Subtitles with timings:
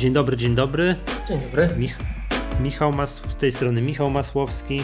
[0.00, 0.96] Dzień dobry, dzień dobry.
[1.28, 1.68] Dzień dobry.
[1.76, 1.98] Mich
[2.60, 4.82] Michał Mas z tej strony Michał Masłowski.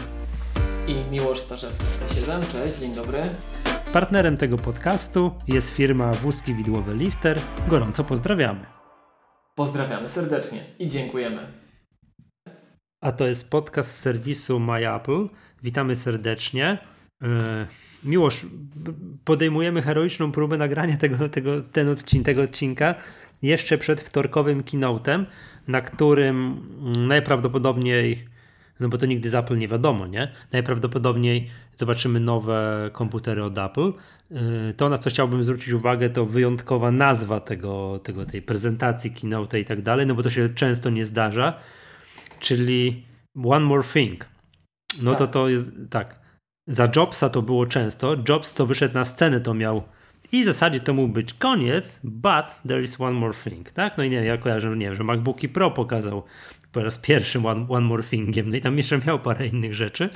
[0.86, 2.52] I Miłosz Starzewski K7.
[2.52, 3.18] Cześć, dzień dobry.
[3.92, 7.38] Partnerem tego podcastu jest firma Wózki Widłowe Lifter.
[7.68, 8.60] Gorąco pozdrawiamy.
[9.54, 11.46] Pozdrawiamy serdecznie i dziękujemy.
[13.00, 15.28] A to jest podcast z serwisu MyApple.
[15.62, 16.78] Witamy serdecznie.
[18.04, 18.46] Miłosz,
[19.24, 22.94] podejmujemy heroiczną próbę nagrania tego, tego, ten odcinek, tego odcinka
[23.42, 25.24] jeszcze przed wtorkowym keynote'em,
[25.68, 26.60] na którym
[27.08, 28.24] najprawdopodobniej,
[28.80, 30.32] no bo to nigdy z Apple nie wiadomo, nie?
[30.52, 33.92] Najprawdopodobniej zobaczymy nowe komputery od Apple.
[34.70, 39.60] Y, to, na co chciałbym zwrócić uwagę, to wyjątkowa nazwa tego, tego tej prezentacji, keynote
[39.60, 41.58] i tak dalej, no bo to się często nie zdarza,
[42.40, 43.04] czyli
[43.44, 44.26] One More Thing.
[45.02, 45.18] No tak.
[45.18, 46.25] to to jest, tak.
[46.68, 48.16] Za Jobsa to było często.
[48.28, 49.82] Jobs, co wyszedł na scenę, to miał
[50.32, 53.98] i w zasadzie to mógł być koniec, but there is one more thing, tak?
[53.98, 56.24] No i nie, ja kojarzę, nie wiem, że MacBooki Pro pokazał
[56.72, 60.10] po raz pierwszy one, one more thingiem, no i tam jeszcze miał parę innych rzeczy.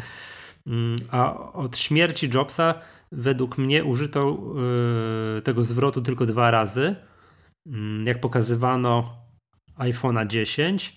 [0.66, 2.74] Mm, a od śmierci Jobsa
[3.12, 4.38] według mnie użyto
[5.34, 6.96] yy, tego zwrotu tylko dwa razy.
[7.66, 9.16] Yy, jak pokazywano
[9.78, 10.96] iPhone'a 10,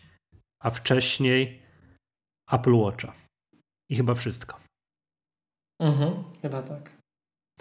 [0.63, 1.61] a wcześniej
[2.51, 3.13] Apple Watcha.
[3.89, 4.62] I chyba wszystko.
[5.83, 6.89] Mhm, chyba tak.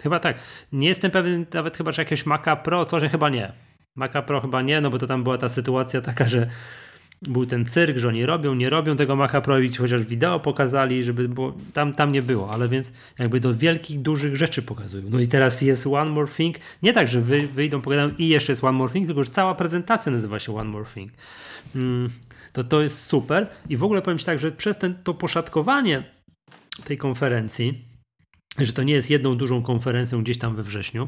[0.01, 0.39] Chyba tak.
[0.71, 3.53] Nie jestem pewien nawet chyba, że jakieś Maca Pro, coś chyba nie.
[3.95, 6.47] Maca Pro chyba nie, no bo to tam była ta sytuacja taka, że
[7.21, 11.03] był ten cyrk, że oni robią, nie robią tego Maca Pro i chociaż wideo pokazali,
[11.03, 15.03] żeby było, tam, tam nie było, ale więc jakby do wielkich, dużych rzeczy pokazują.
[15.09, 18.51] No i teraz jest One More Thing, nie tak, że wy, wyjdą, pogadają i jeszcze
[18.51, 21.11] jest One More Thing, tylko że cała prezentacja nazywa się One More Thing.
[21.75, 22.09] Mm,
[22.53, 26.03] to to jest super i w ogóle powiem Ci tak, że przez ten, to poszatkowanie
[26.85, 27.92] tej konferencji
[28.57, 31.07] że to nie jest jedną dużą konferencją gdzieś tam we wrześniu,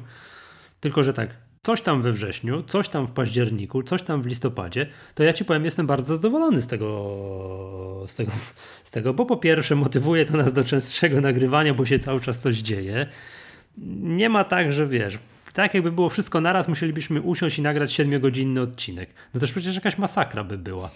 [0.80, 4.88] tylko że tak, coś tam we wrześniu, coś tam w październiku, coś tam w listopadzie,
[5.16, 8.32] to ja ci powiem, jestem bardzo zadowolony z tego, z tego,
[8.84, 12.40] z tego bo po pierwsze motywuje to nas do częstszego nagrywania, bo się cały czas
[12.40, 13.08] coś dzieje.
[14.02, 15.20] Nie ma tak, że wiesz,
[15.54, 19.10] tak jakby było wszystko naraz, musielibyśmy usiąść i nagrać 7-godzinny odcinek.
[19.34, 20.90] No to przecież jakaś masakra by była.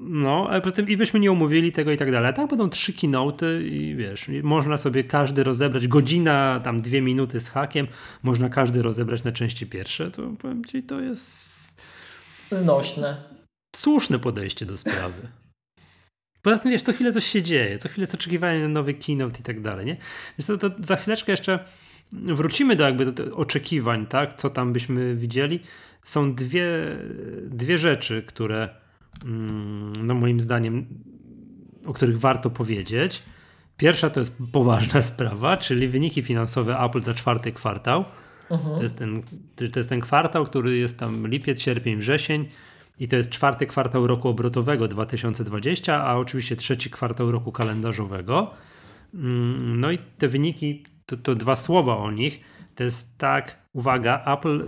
[0.00, 2.34] No, ale poza tym i byśmy nie umówili tego i tak dalej.
[2.34, 7.48] Tak będą trzy keynote i wiesz, można sobie każdy rozebrać, godzina, tam dwie minuty z
[7.48, 7.86] hakiem,
[8.22, 11.82] można każdy rozebrać na części pierwsze, to powiem ci, to jest...
[12.50, 13.16] Znośne.
[13.76, 15.28] Słuszne podejście do sprawy.
[16.42, 19.40] Poza tym, wiesz, co chwilę coś się dzieje, co chwilę jest oczekiwanie na nowy keynote
[19.40, 19.96] i tak dalej, nie?
[20.38, 21.64] Więc to, to za chwileczkę jeszcze
[22.12, 24.36] wrócimy do jakby do oczekiwań, tak?
[24.36, 25.60] Co tam byśmy widzieli.
[26.02, 26.68] Są dwie,
[27.42, 28.81] dwie rzeczy, które
[30.02, 30.86] no moim zdaniem,
[31.86, 33.22] o których warto powiedzieć.
[33.76, 38.04] Pierwsza to jest poważna sprawa, czyli wyniki finansowe Apple za czwarty kwartał.
[38.50, 38.76] Uh-huh.
[38.76, 39.22] To, jest ten,
[39.72, 42.48] to jest ten kwartał, który jest tam lipiec, sierpień, wrzesień
[42.98, 48.50] i to jest czwarty kwartał roku obrotowego 2020, a oczywiście trzeci kwartał roku kalendarzowego.
[49.14, 52.40] Mm, no i te wyniki, to, to dwa słowa o nich.
[52.74, 54.58] To jest tak, uwaga, Apple,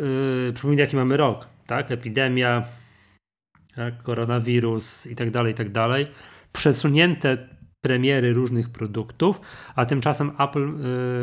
[0.46, 1.90] yy, przypomnij jaki mamy rok, tak?
[1.90, 2.64] Epidemia,
[3.76, 6.06] tak, koronawirus i tak dalej, i tak dalej,
[6.52, 7.48] przesunięte
[7.80, 9.40] premiery różnych produktów,
[9.76, 10.68] a tymczasem Apple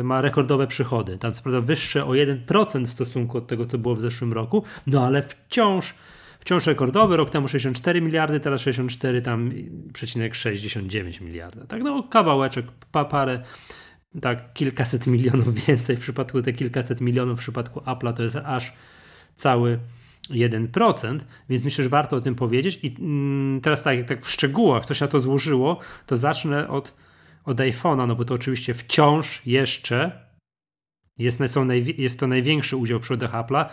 [0.00, 1.18] y, ma rekordowe przychody.
[1.18, 4.64] Tam co prawda wyższe o 1% w stosunku do tego, co było w zeszłym roku,
[4.86, 5.94] no ale wciąż
[6.40, 9.52] wciąż rekordowy, rok temu 64 miliardy, teraz 64 tam
[9.92, 11.66] przecinek 69 miliarda.
[11.66, 13.42] Tak, no kawałeczek, pa, parę,
[14.20, 18.72] tak, kilkaset milionów więcej w przypadku te kilkaset milionów w przypadku Apple'a to jest aż
[19.34, 19.78] cały
[20.30, 21.18] 1%,
[21.48, 22.78] więc myślę, że warto o tym powiedzieć.
[22.82, 26.94] I mm, teraz tak, tak w szczegółach, co się na to złożyło, to zacznę od,
[27.44, 30.26] od iPhone'a, no bo to oczywiście wciąż jeszcze
[31.18, 31.68] jest, są
[31.98, 33.68] jest to największy udział w przychodach Apple'a.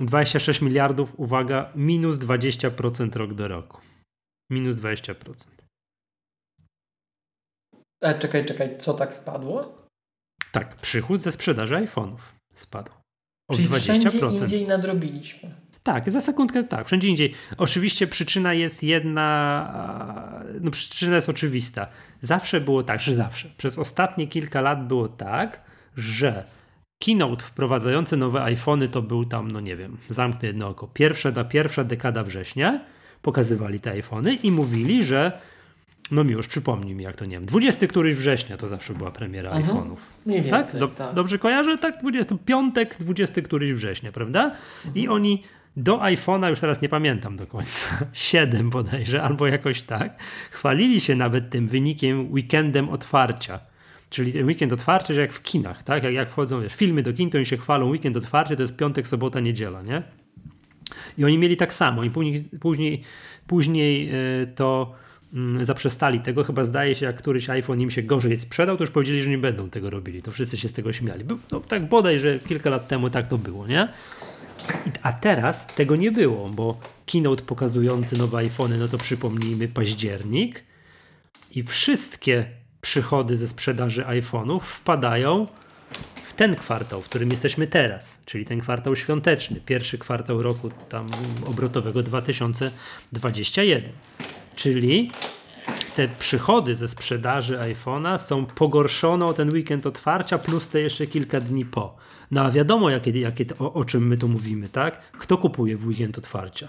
[0.00, 3.80] 26 miliardów, uwaga, minus 20% rok do roku.
[4.50, 5.14] Minus 20%.
[8.02, 9.76] E, czekaj, czekaj, co tak spadło?
[10.52, 12.18] Tak, przychód ze sprzedaży iPhone'ów
[12.54, 12.92] spadł.
[13.50, 13.80] O Czyli 20%.
[13.80, 15.54] wszędzie indziej nadrobiliśmy.
[15.86, 17.34] Tak, za sekundkę tak, wszędzie indziej.
[17.58, 19.72] Oczywiście przyczyna jest jedna,
[20.60, 21.86] no przyczyna jest oczywista.
[22.20, 23.48] Zawsze było tak, że zawsze.
[23.56, 25.60] Przez ostatnie kilka lat było tak,
[25.96, 26.44] że
[26.98, 31.44] keynote wprowadzający nowe iPhony to był tam, no nie wiem, zamknę jedno oko, pierwsza, ta
[31.44, 32.80] pierwsza dekada września,
[33.22, 35.32] pokazywali te iPhony i mówili, że
[36.10, 37.46] no już przypomnij mi, jak to nie wiem.
[37.46, 39.78] 20 któryś września to zawsze była premiera mhm.
[39.78, 39.96] iPhone'ów.
[40.26, 40.80] Mniej więcej, tak?
[40.80, 41.14] Do, tak?
[41.14, 41.78] Dobrze kojarzę?
[41.78, 44.44] Tak, 20, piątek, 20 któryś września, prawda?
[44.44, 44.94] Mhm.
[44.94, 45.42] I oni
[45.76, 51.16] do iPhone'a, już teraz nie pamiętam do końca, 7 bodajże, albo jakoś tak, chwalili się
[51.16, 53.60] nawet tym wynikiem weekendem otwarcia.
[54.10, 56.02] Czyli ten weekend otwarcia, że jak w kinach, tak?
[56.02, 58.76] Jak, jak wchodzą wiesz, filmy do kin, to oni się chwalą, weekend otwarcia to jest
[58.76, 60.02] piątek, sobota, niedziela, nie?
[61.18, 63.02] I oni mieli tak samo i później, później,
[63.46, 64.94] później e, to
[65.34, 66.44] mm, zaprzestali tego.
[66.44, 69.38] Chyba zdaje się, jak któryś iPhone im się gorzej sprzedał, to już powiedzieli, że nie
[69.38, 70.22] będą tego robili.
[70.22, 71.24] To wszyscy się z tego śmiali.
[71.52, 73.88] No, tak bodaj, że kilka lat temu tak to było, nie?
[75.02, 80.64] A teraz tego nie było, bo keynote pokazujący nowe iPhony, no to przypomnijmy październik
[81.50, 82.46] i wszystkie
[82.80, 85.46] przychody ze sprzedaży iPhone'ów wpadają
[86.24, 91.06] w ten kwartał, w którym jesteśmy teraz, czyli ten kwartał świąteczny, pierwszy kwartał roku tam
[91.46, 93.82] obrotowego 2021.
[94.56, 95.10] Czyli
[95.94, 101.40] te przychody ze sprzedaży iPhone'a są pogorszone o ten weekend otwarcia plus te jeszcze kilka
[101.40, 101.96] dni po.
[102.30, 105.12] No a wiadomo, jakie, jakie, o, o czym my tu mówimy, tak?
[105.12, 106.68] Kto kupuje w weekend otwarcia?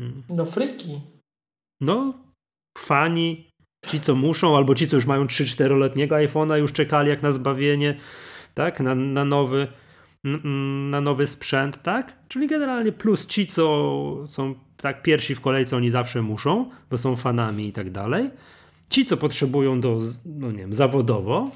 [0.00, 0.22] Hmm.
[0.28, 1.00] No fryki.
[1.80, 2.14] No,
[2.78, 3.50] fani,
[3.86, 7.96] ci co muszą, albo ci co już mają 3-4-letniego iPhone'a, już czekali jak na zbawienie,
[8.54, 8.80] tak?
[8.80, 9.68] Na, na nowy
[10.90, 12.18] na nowy sprzęt, tak?
[12.28, 17.16] Czyli generalnie plus ci, co są tak pierwsi w kolejce, oni zawsze muszą, bo są
[17.16, 18.30] fanami i tak dalej.
[18.88, 21.50] Ci, co potrzebują do, no nie wiem, zawodowo,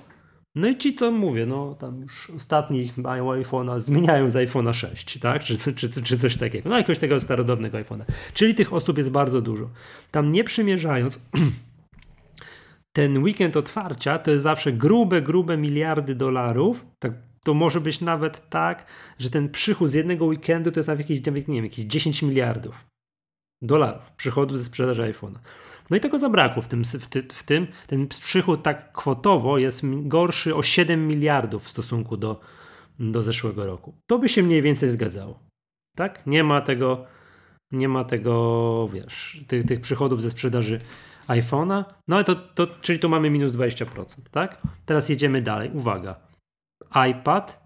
[0.55, 5.19] no i ci, co mówię, no tam już ostatni mają iPhone'a, zmieniają z iPhone'a 6,
[5.19, 5.43] tak?
[5.43, 6.69] Czy, czy, czy, czy coś takiego.
[6.69, 8.05] No jakiegoś tego starodawnego iPhone'a.
[8.35, 9.71] Czyli tych osób jest bardzo dużo.
[10.11, 11.21] Tam nie przymierzając,
[12.93, 16.85] ten weekend otwarcia to jest zawsze grube, grube miliardy dolarów.
[16.99, 17.13] Tak,
[17.45, 18.87] to może być nawet tak,
[19.19, 22.94] że ten przychód z jednego weekendu to jest nawet jakieś, nie wiem, jakieś 10 miliardów
[23.67, 25.39] dolarów przychodu ze sprzedaży iPhone'a.
[25.91, 27.67] No i tego zabrakło w tym, w, ty, w tym.
[27.87, 32.41] Ten przychód tak kwotowo jest gorszy o 7 miliardów w stosunku do,
[32.99, 33.95] do zeszłego roku.
[34.07, 35.39] To by się mniej więcej zgadzało.
[35.97, 36.27] Tak?
[36.27, 37.05] Nie ma tego,
[37.73, 40.81] nie ma tego, wiesz, tych, tych przychodów ze sprzedaży
[41.29, 41.85] iPhone'a.
[42.09, 44.63] No ale to, to, czyli tu mamy minus 20%, tak?
[44.87, 45.71] Teraz jedziemy dalej.
[45.75, 46.17] Uwaga.
[47.11, 47.65] iPad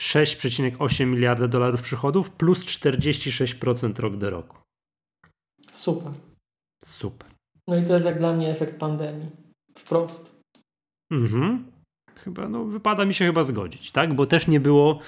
[0.00, 4.59] 6,8 miliarda dolarów przychodów plus 46% rok do roku.
[5.80, 6.12] Super.
[6.84, 7.30] Super.
[7.68, 9.30] No i to jest jak dla mnie efekt pandemii.
[9.78, 10.40] Wprost.
[11.12, 11.72] Mhm.
[12.24, 14.14] Chyba, no, wypada mi się chyba zgodzić, tak?
[14.14, 15.00] Bo też nie było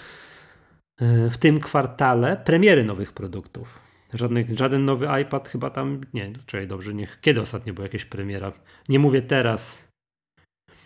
[1.00, 3.80] e, w tym kwartale premiery nowych produktów.
[4.14, 8.04] Żadnych, żaden nowy iPad chyba tam, nie, no, czekaj, dobrze, niech, kiedy ostatnio była jakaś
[8.04, 8.52] premiera?
[8.88, 9.88] Nie mówię teraz.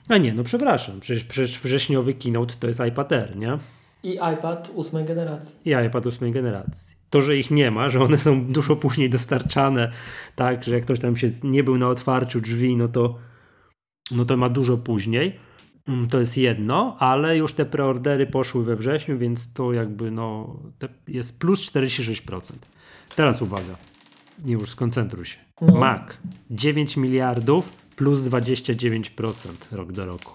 [0.08, 3.58] A nie, no przepraszam, przecież, przecież wrześniowy keynote to jest iPad Air, nie?
[4.02, 5.54] I iPad ósmej generacji.
[5.64, 9.92] I iPad ósmej generacji to, że ich nie ma, że one są dużo później dostarczane,
[10.34, 13.18] tak, że jak ktoś tam się nie był na otwarciu drzwi, no to,
[14.10, 15.38] no to ma dużo później.
[15.88, 20.56] Mm, to jest jedno, ale już te preordery poszły we wrześniu, więc to jakby no
[21.08, 22.52] jest plus 46%.
[23.16, 23.76] Teraz uwaga,
[24.44, 25.38] nie już skoncentruj się.
[25.60, 25.76] No.
[25.76, 26.02] Mac
[26.50, 30.32] 9 miliardów plus 29% rok do roku.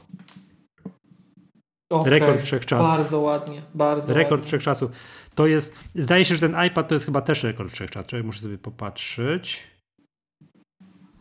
[1.92, 2.10] Okay.
[2.10, 2.88] Rekord wszechczasów.
[2.88, 4.48] Bardzo ładnie, bardzo Rekord ładnie.
[4.48, 4.92] wszechczasów.
[5.36, 8.24] To jest, zdaje się, że ten iPad to jest chyba też rekord wszechczasów.
[8.24, 9.64] Muszę sobie popatrzeć.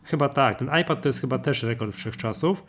[0.03, 2.63] Chyba tak, ten iPad to jest chyba też rekord wszechczasów.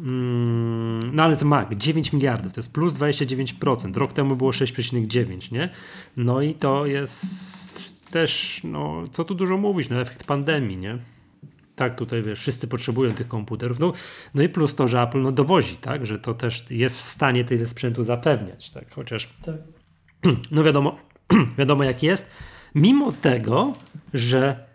[0.00, 3.96] Mm, no ale to Mac, 9 miliardów, to jest plus 29%.
[3.96, 5.68] Rok temu było 6,9, nie?
[6.16, 10.98] No i to jest też, no co tu dużo mówić, no efekt pandemii, nie?
[11.76, 13.78] Tak, tutaj wiesz, wszyscy potrzebują tych komputerów.
[13.78, 13.92] No,
[14.34, 17.44] no i plus to, że Apple no, dowozi, tak, że to też jest w stanie
[17.44, 19.56] tyle sprzętu zapewniać, tak, chociaż tak.
[20.50, 20.98] no wiadomo,
[21.58, 22.30] wiadomo jak jest.
[22.74, 23.72] Mimo tego,
[24.14, 24.66] że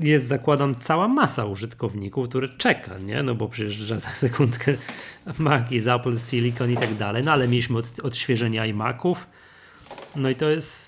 [0.00, 3.22] jest, zakładam, cała masa użytkowników, które czeka, nie?
[3.22, 4.74] No bo przecież za sekundkę
[5.38, 9.26] Mac z Apple Silicon i tak dalej, no ale mieliśmy od, odświeżenie iMaców,
[10.16, 10.85] no i to jest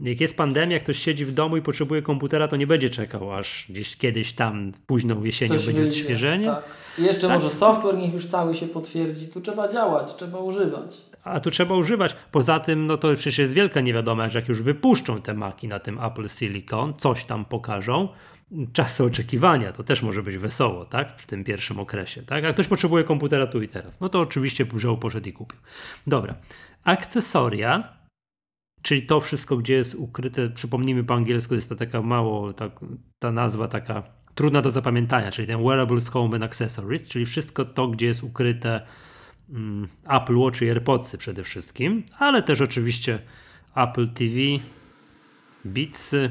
[0.00, 3.66] jak jest pandemia, ktoś siedzi w domu i potrzebuje komputera, to nie będzie czekał, aż
[3.68, 6.46] gdzieś kiedyś tam późną jesienią Coś będzie wyjdzie, odświeżenie.
[6.46, 6.64] Tak.
[6.98, 7.42] I jeszcze tak.
[7.42, 9.28] może software niech już cały się potwierdzi.
[9.28, 10.96] Tu trzeba działać, trzeba używać.
[11.24, 12.16] A tu trzeba używać.
[12.32, 15.78] Poza tym, no to przecież jest wielka niewiadoma, że jak już wypuszczą te maki na
[15.78, 18.08] tym Apple Silicon, coś tam pokażą,
[18.72, 21.20] czasy oczekiwania, to też może być wesoło, tak?
[21.20, 22.44] W tym pierwszym okresie, tak?
[22.44, 25.58] A ktoś potrzebuje komputera tu i teraz, no to oczywiście wziął, poszedł i kupił.
[26.06, 26.34] Dobra.
[26.84, 27.95] Akcesoria
[28.86, 32.70] Czyli to wszystko, gdzie jest ukryte, przypomnijmy po angielsku, jest to taka mało, ta,
[33.18, 34.02] ta nazwa taka
[34.34, 38.80] trudna do zapamiętania, czyli ten Wearables Home and Accessories, czyli wszystko to, gdzie jest ukryte
[39.50, 43.18] mm, Apple Watch i AirPodsy przede wszystkim, ale też oczywiście
[43.76, 44.34] Apple TV,
[45.64, 46.30] Beatsy,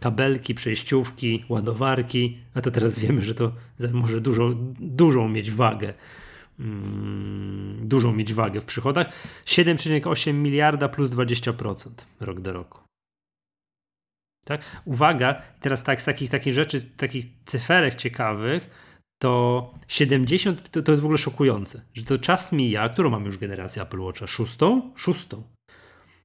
[0.00, 3.52] kabelki, przejściówki, ładowarki, a to teraz wiemy, że to
[3.92, 4.50] może dużo,
[4.80, 5.94] dużą mieć wagę
[6.62, 9.06] Mm, dużą mieć wagę w przychodach.
[9.46, 11.90] 7,8 miliarda plus 20%
[12.20, 12.80] rok do roku.
[14.44, 14.82] Tak?
[14.84, 18.70] Uwaga, teraz tak, z takich, takich rzeczy, z takich cyferek ciekawych,
[19.22, 23.38] to 70, to, to jest w ogóle szokujące, że to czas mija, którą mamy już
[23.38, 24.26] generację Apple Watcha?
[24.26, 24.92] Szóstą?
[24.96, 25.42] Szóstą.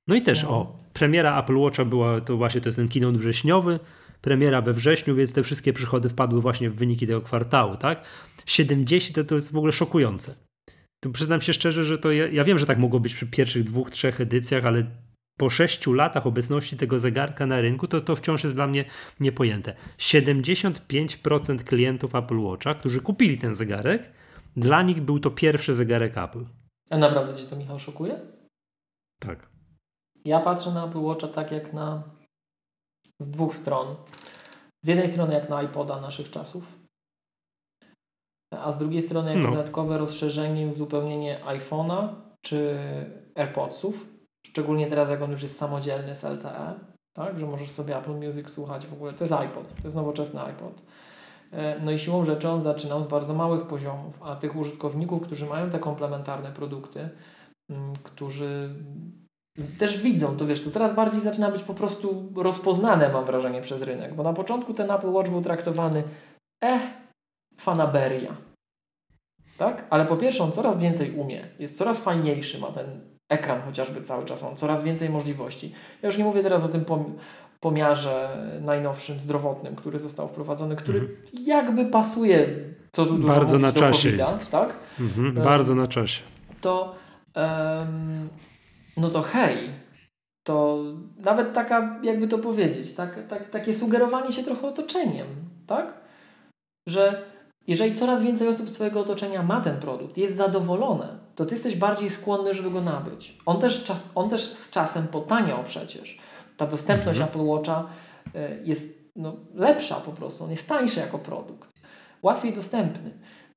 [0.07, 0.49] No i też, no.
[0.49, 3.79] o, premiera Apple Watcha była, to właśnie to jest ten keynote wrześniowy,
[4.21, 8.03] premiera we wrześniu, więc te wszystkie przychody wpadły właśnie w wyniki tego kwartału, tak?
[8.45, 10.35] 70 to, jest w ogóle szokujące.
[10.99, 13.63] To przyznam się szczerze, że to ja, ja wiem, że tak mogło być przy pierwszych
[13.63, 14.83] dwóch, trzech edycjach, ale
[15.37, 18.85] po sześciu latach obecności tego zegarka na rynku, to to wciąż jest dla mnie
[19.19, 19.73] niepojęte.
[19.97, 24.11] 75% klientów Apple Watcha, którzy kupili ten zegarek,
[24.57, 26.45] dla nich był to pierwszy zegarek Apple.
[26.89, 28.19] A naprawdę Cię to, Michał, szokuje?
[29.19, 29.49] Tak.
[30.25, 32.03] Ja patrzę na Apple Watcha tak jak na
[33.21, 33.95] z dwóch stron.
[34.85, 36.79] Z jednej strony jak na iPoda naszych czasów,
[38.51, 39.49] a z drugiej strony jak no.
[39.49, 42.09] dodatkowe rozszerzenie, uzupełnienie iPhone'a
[42.45, 42.77] czy
[43.35, 44.05] AirPodsów,
[44.47, 46.79] szczególnie teraz jak on już jest samodzielny z LTE,
[47.17, 49.13] tak, że możesz sobie Apple Music słuchać w ogóle.
[49.13, 50.81] To jest iPod, to jest nowoczesny iPod.
[51.51, 55.45] E, no i siłą rzeczy on zaczynał z bardzo małych poziomów, a tych użytkowników, którzy
[55.45, 57.09] mają te komplementarne produkty,
[57.69, 58.75] mm, którzy
[59.77, 63.81] też widzą, to wiesz, to coraz bardziej zaczyna być po prostu rozpoznane, mam wrażenie, przez
[63.81, 66.03] rynek, bo na początku ten Apple Watch był traktowany,
[66.61, 66.81] eh,
[67.57, 68.35] fanaberia.
[69.57, 69.85] Tak?
[69.89, 72.85] Ale po pierwsze on coraz więcej umie, jest coraz fajniejszy, ma ten
[73.29, 75.73] ekran chociażby cały czas, on coraz więcej możliwości.
[76.01, 76.85] Ja już nie mówię teraz o tym
[77.59, 81.17] pomiarze najnowszym, zdrowotnym, który został wprowadzony, który mhm.
[81.33, 82.47] jakby pasuje,
[82.91, 84.51] co tu dużo Bardzo na czasie jest.
[84.51, 84.73] Tak?
[84.99, 86.23] Mhm, bardzo na czasie.
[86.61, 86.95] To
[87.35, 88.29] um,
[88.97, 89.69] no to hej,
[90.43, 90.83] to
[91.17, 95.27] nawet taka, jakby to powiedzieć, tak, tak, takie sugerowanie się trochę otoczeniem,
[95.67, 95.93] tak?
[96.87, 97.23] Że
[97.67, 101.75] jeżeli coraz więcej osób z Twojego otoczenia ma ten produkt, jest zadowolone, to Ty jesteś
[101.75, 103.37] bardziej skłonny, żeby go nabyć.
[103.45, 106.17] On też, czas, on też z czasem potaniał przecież.
[106.57, 107.29] Ta dostępność mhm.
[107.29, 107.87] Apple Watcha
[108.35, 111.69] y, jest no, lepsza po prostu, on jest tańszy jako produkt,
[112.23, 113.11] łatwiej dostępny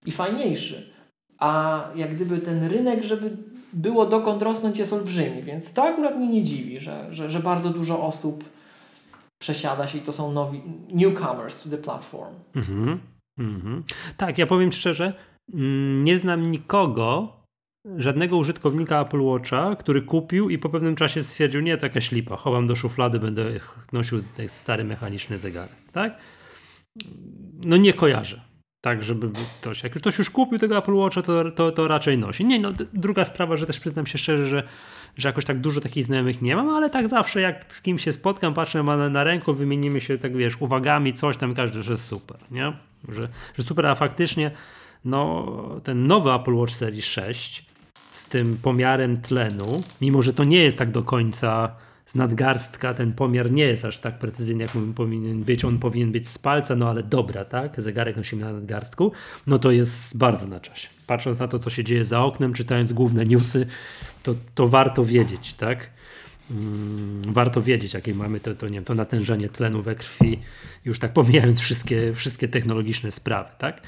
[0.06, 0.92] i fajniejszy.
[1.38, 3.37] A jak gdyby ten rynek, żeby
[3.72, 7.70] było dokąd rosnąć jest olbrzymi, więc to akurat mnie nie dziwi, że, że, że bardzo
[7.70, 8.44] dużo osób
[9.42, 10.62] przesiada się i to są nowi
[10.92, 12.34] newcomers to the platform.
[12.54, 13.00] Mhm,
[13.38, 13.82] mhm.
[14.16, 15.14] Tak, ja powiem szczerze,
[15.54, 17.40] mm, nie znam nikogo,
[17.96, 22.66] żadnego użytkownika Apple Watcha, który kupił i po pewnym czasie stwierdził, nie, taka ślipa, chowam
[22.66, 23.44] do szuflady, będę
[23.92, 26.18] nosił stary mechaniczny zegarek, tak?
[27.64, 28.50] No nie kojarzę
[28.80, 32.44] tak, żeby ktoś, jak ktoś już kupił tego Apple Watcha, to, to, to raczej nosi.
[32.44, 34.62] Nie, no druga sprawa, że też przyznam się szczerze, że,
[35.16, 38.12] że jakoś tak dużo takich znajomych nie mam, ale tak zawsze jak z kimś się
[38.12, 42.38] spotkam, patrzę na, na ręku, wymienimy się tak wiesz, uwagami, coś tam, każdy, że super,
[42.50, 42.72] nie?
[43.08, 44.50] Że, że super, a faktycznie
[45.04, 45.46] no
[45.84, 47.66] ten nowy Apple Watch Series 6
[48.12, 51.76] z tym pomiarem tlenu, mimo że to nie jest tak do końca
[52.10, 55.64] z nadgarstka ten pomiar nie jest aż tak precyzyjny, jak powinien być.
[55.64, 57.82] On powinien być z palca, no ale dobra, tak?
[57.82, 59.12] Zegarek nosimy na nadgarstku,
[59.46, 60.88] no to jest bardzo na czasie.
[61.06, 63.66] Patrząc na to, co się dzieje za oknem, czytając główne newsy,
[64.22, 65.90] to, to warto wiedzieć, tak?
[66.48, 70.38] Hmm, warto wiedzieć, jakie mamy to, to, nie wiem, to natężenie tlenu we krwi,
[70.84, 73.82] już tak pomijając wszystkie, wszystkie technologiczne sprawy, tak?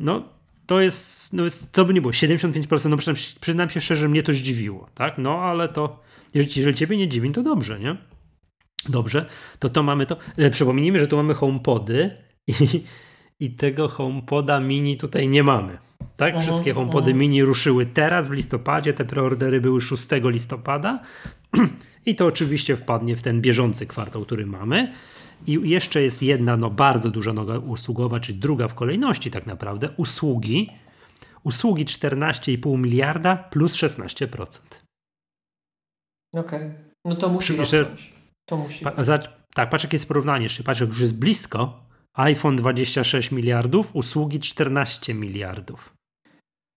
[0.00, 0.28] No,
[0.68, 4.22] to jest, no jest, co by nie było, 75%, no przyznam, przyznam się szczerze, mnie
[4.22, 5.18] to zdziwiło, tak?
[5.18, 6.00] No, ale to,
[6.34, 7.96] jeżeli, jeżeli ciebie nie dziwi, to dobrze, nie?
[8.88, 9.26] Dobrze,
[9.58, 10.16] to to mamy to.
[10.36, 12.10] E, przypomnijmy, że tu mamy HomePody
[12.46, 12.52] i,
[13.40, 15.78] i tego HomePoda mini tutaj nie mamy.
[16.16, 16.34] Tak?
[16.34, 17.18] Aha, Wszystkie HomePody aha.
[17.18, 21.02] mini ruszyły teraz w listopadzie, te preordery były 6 listopada
[22.06, 24.92] i to oczywiście wpadnie w ten bieżący kwartał, który mamy.
[25.46, 29.90] I jeszcze jest jedna no, bardzo duża noga usługowa, czyli druga w kolejności tak naprawdę,
[29.96, 30.70] usługi.
[31.44, 34.58] Usługi 14,5 miliarda plus 16%.
[36.34, 36.40] Okej.
[36.40, 36.74] Okay.
[37.04, 37.86] No to musi Przy,
[38.44, 38.84] To musi.
[38.84, 39.18] Pa, za,
[39.54, 40.42] tak, patrz jakie jest porównanie.
[40.42, 41.80] Jeszcze patrz, jak już jest blisko.
[42.14, 45.97] iPhone 26 miliardów, usługi 14 miliardów.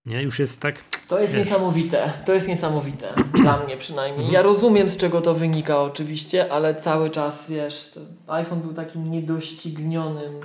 [0.06, 0.78] Nie, już jest tak.
[1.08, 1.46] To jest wiesz.
[1.46, 2.12] niesamowite.
[2.26, 3.14] To jest niesamowite.
[3.42, 4.18] Dla mnie przynajmniej.
[4.18, 4.34] Mhm.
[4.34, 10.40] Ja rozumiem, z czego to wynika, oczywiście, ale cały czas wiesz, iPhone był takim niedoścignionym.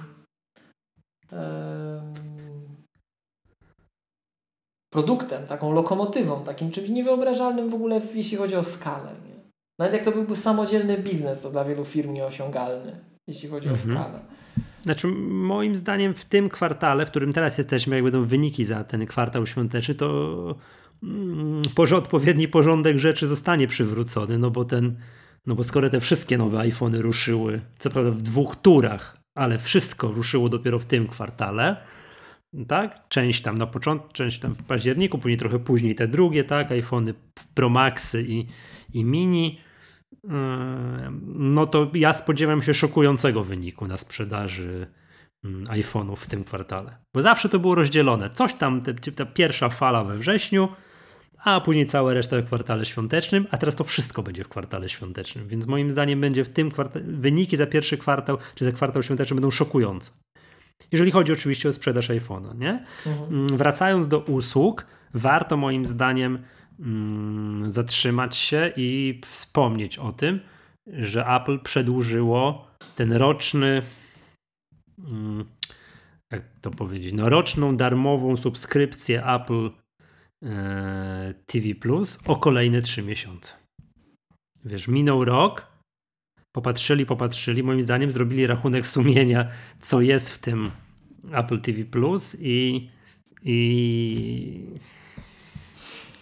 [4.94, 9.12] produktem, taką lokomotywą, takim czymś niewyobrażalnym w ogóle, jeśli chodzi o skalę.
[9.26, 9.36] Nie?
[9.80, 13.98] Nawet jak to byłby samodzielny biznes, to dla wielu firm nieosiągalny, jeśli chodzi mhm.
[13.98, 14.20] o skalę.
[14.84, 19.06] Znaczy, moim zdaniem w tym kwartale, w którym teraz jesteśmy, jak będą wyniki za ten
[19.06, 20.56] kwartał świąteczny, to
[21.04, 21.62] mm,
[21.96, 24.96] odpowiedni porządek rzeczy zostanie przywrócony, no bo ten,
[25.46, 30.12] no bo skoro te wszystkie nowe iPhony ruszyły, co prawda w dwóch turach, ale wszystko
[30.12, 31.78] ruszyło dopiero w tym kwartale,
[32.68, 33.08] tak?
[33.10, 36.72] Część tam na początku, część tam w październiku, później trochę później te drugie, tak?
[36.72, 37.14] iPhony
[37.54, 38.46] Pro Maxy i,
[38.94, 39.60] i Mini.
[40.28, 40.34] Yy,
[41.36, 44.88] no to ja spodziewam się szokującego wyniku na sprzedaży
[45.44, 46.98] mm, iPhone'ów w tym kwartale.
[47.14, 48.30] Bo zawsze to było rozdzielone.
[48.30, 48.82] Coś tam,
[49.16, 50.70] ta pierwsza fala we wrześniu,
[51.44, 55.48] a później cała reszta w kwartale świątecznym, a teraz to wszystko będzie w kwartale świątecznym,
[55.48, 59.36] więc moim zdaniem będzie w tym kwartale, wyniki za pierwszy kwartał, czy za kwartał świąteczny
[59.36, 60.12] będą szokujące.
[60.92, 62.86] Jeżeli chodzi oczywiście o sprzedaż iPhone'a, nie?
[63.06, 63.34] Mhm.
[63.34, 66.40] Mm, wracając do usług, warto moim zdaniem
[67.66, 70.40] zatrzymać się i wspomnieć o tym,
[70.88, 73.82] że Apple przedłużyło ten roczny
[75.00, 75.46] mm,
[76.32, 79.70] jak to powiedzieć, no roczną darmową subskrypcję Apple
[80.44, 83.54] e, TV Plus o kolejne 3 miesiące.
[84.66, 85.68] Wiesz, minął rok,
[86.56, 89.48] popatrzyli, popatrzyli, moim zdaniem zrobili rachunek sumienia,
[89.82, 90.72] co jest w tym
[91.32, 92.90] Apple TV Plus i
[93.44, 94.76] i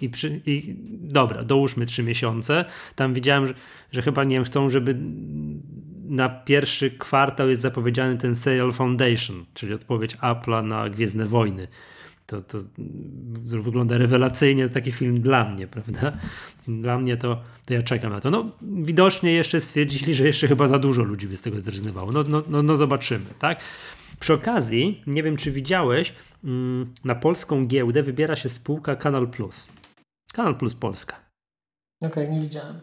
[0.05, 2.65] i, przy, i dobra, dołóżmy 3 miesiące.
[2.95, 3.53] Tam widziałem, że,
[3.91, 4.95] że chyba nie wiem, chcą, żeby
[6.07, 11.67] na pierwszy kwartał jest zapowiedziany ten Serial Foundation, czyli odpowiedź Apple'a na Gwiezdne Wojny.
[12.25, 12.59] To, to,
[13.51, 16.12] to wygląda rewelacyjnie, taki film dla mnie, prawda?
[16.67, 18.29] Dla mnie to, to ja czekam na to.
[18.29, 22.12] No, widocznie jeszcze stwierdzili, że jeszcze chyba za dużo ludzi by z tego zrezygnowało.
[22.12, 23.59] No, no, no, no zobaczymy, tak?
[24.19, 29.67] Przy okazji, nie wiem czy widziałeś, mm, na polską giełdę wybiera się spółka Kanal Plus.
[30.35, 31.15] Kanal Plus Polska.
[32.01, 32.79] Okej, okay, nie widziałem.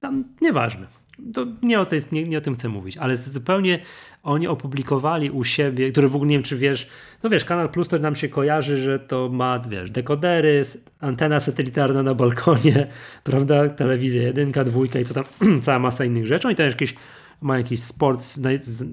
[0.00, 0.86] Tam nieważne
[1.34, 3.78] to nie o, to jest, nie, nie o tym chcę mówić, ale zupełnie
[4.22, 6.88] oni opublikowali u siebie, który w ogóle nie wiem, czy wiesz,
[7.22, 10.62] no wiesz, Kanal Plus to nam się kojarzy, że to ma, wiesz, dekodery,
[11.00, 12.86] antena satelitarna na balkonie,
[13.24, 15.24] prawda, telewizja jedynka, dwójka i co tam,
[15.62, 16.48] cała masa innych rzeczy.
[16.48, 16.94] Oni tam jakieś,
[17.40, 18.26] ma jakiś sport,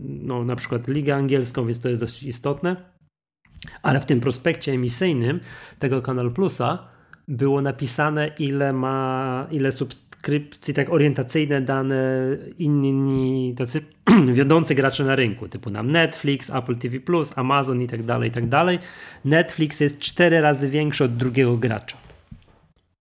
[0.03, 2.75] no na przykład ligę angielską, więc to jest dość istotne.
[3.81, 5.39] Ale w tym prospekcie emisyjnym
[5.79, 6.94] tego Kanal Plusa
[7.27, 12.27] było napisane, ile ma, ile subskrypcji, tak orientacyjne dane
[12.59, 13.81] inni tacy
[14.33, 16.99] wiodący gracze na rynku, typu nam Netflix, Apple TV+,
[17.35, 18.79] Amazon i tak dalej, i tak dalej.
[19.25, 21.97] Netflix jest cztery razy większy od drugiego gracza,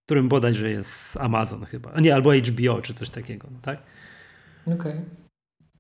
[0.05, 3.79] którym bodajże jest Amazon chyba, nie, albo HBO czy coś takiego, tak?
[4.67, 4.77] Okej.
[4.77, 5.24] Okay.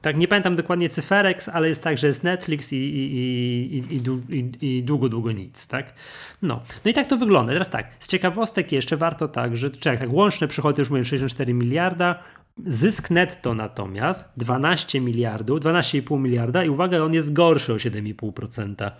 [0.04, 4.82] Tak, nie pamiętam dokładnie cyferek, ale jest tak, że jest Netflix i, i, i, i,
[4.82, 5.94] długo, długo nic, tak?
[6.42, 6.62] No.
[6.84, 7.52] no i tak to wygląda.
[7.52, 11.04] Teraz tak, z ciekawostek jeszcze warto tak, że czy jak tak, łączne przychody już mówię
[11.04, 12.22] 64 miliarda,
[12.66, 18.90] zysk netto natomiast 12 miliardów, 12,5 miliarda i uwaga, on jest gorszy o 7,5%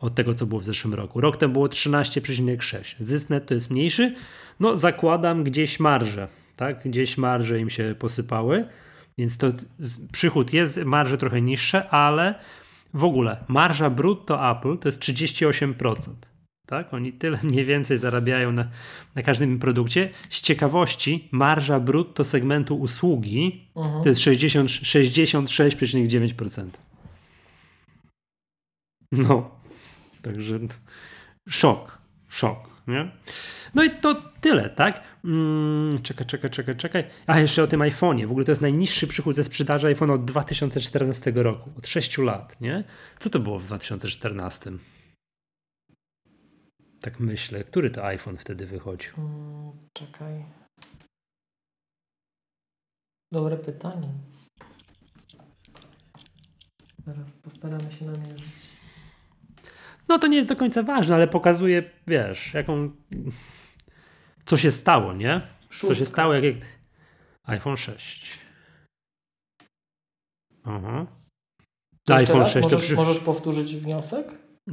[0.00, 1.20] od tego, co było w zeszłym roku.
[1.20, 2.94] Rok temu było 13,6.
[3.00, 4.14] Zysk netto jest mniejszy.
[4.60, 6.88] No zakładam gdzieś marże, tak?
[6.88, 8.64] Gdzieś marże im się posypały.
[9.18, 9.52] Więc to
[10.12, 12.34] przychód jest, marże trochę niższe, ale
[12.94, 15.96] w ogóle marża brutto Apple to jest 38%.
[16.66, 16.94] Tak?
[16.94, 18.68] Oni tyle mniej więcej zarabiają na,
[19.14, 20.10] na każdym produkcie.
[20.30, 24.02] Z ciekawości, marża brutto segmentu usługi uh-huh.
[24.02, 26.68] to jest 60, 66,9%.
[29.12, 29.50] No,
[30.22, 30.58] także
[31.48, 31.98] szok,
[32.28, 32.75] szok.
[32.86, 33.10] Nie?
[33.74, 35.02] No i to tyle, tak?
[35.22, 37.04] Hmm, czekaj, czekaj, czekaj, czekaj.
[37.26, 38.26] A jeszcze o tym iPhone'ie.
[38.26, 42.60] W ogóle to jest najniższy przychód ze sprzedaży iPhone'a od 2014 roku, od 6 lat,
[42.60, 42.84] nie?
[43.18, 44.72] Co to było w 2014?
[47.00, 47.64] Tak myślę.
[47.64, 49.12] Który to iPhone wtedy wychodził?
[49.16, 50.44] Hmm, czekaj.
[53.32, 54.08] Dobre pytanie.
[57.04, 58.75] Teraz postaramy się namierzyć.
[60.08, 62.90] No to nie jest do końca ważne, ale pokazuje, wiesz, jaką
[64.46, 65.40] co się stało, nie?
[65.70, 66.54] Co się stało, jak,
[67.44, 68.38] iPhone 6.
[70.64, 71.06] Aha.
[72.08, 72.50] iPhone raz?
[72.50, 72.94] 6 możesz, przy...
[72.94, 74.26] możesz powtórzyć wniosek?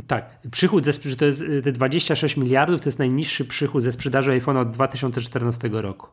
[0.08, 4.42] Tak, przychód ze sprzedaży, to jest te 26 miliardów, to jest najniższy przychód ze sprzedaży
[4.42, 6.08] iPhone'a od 2014 roku.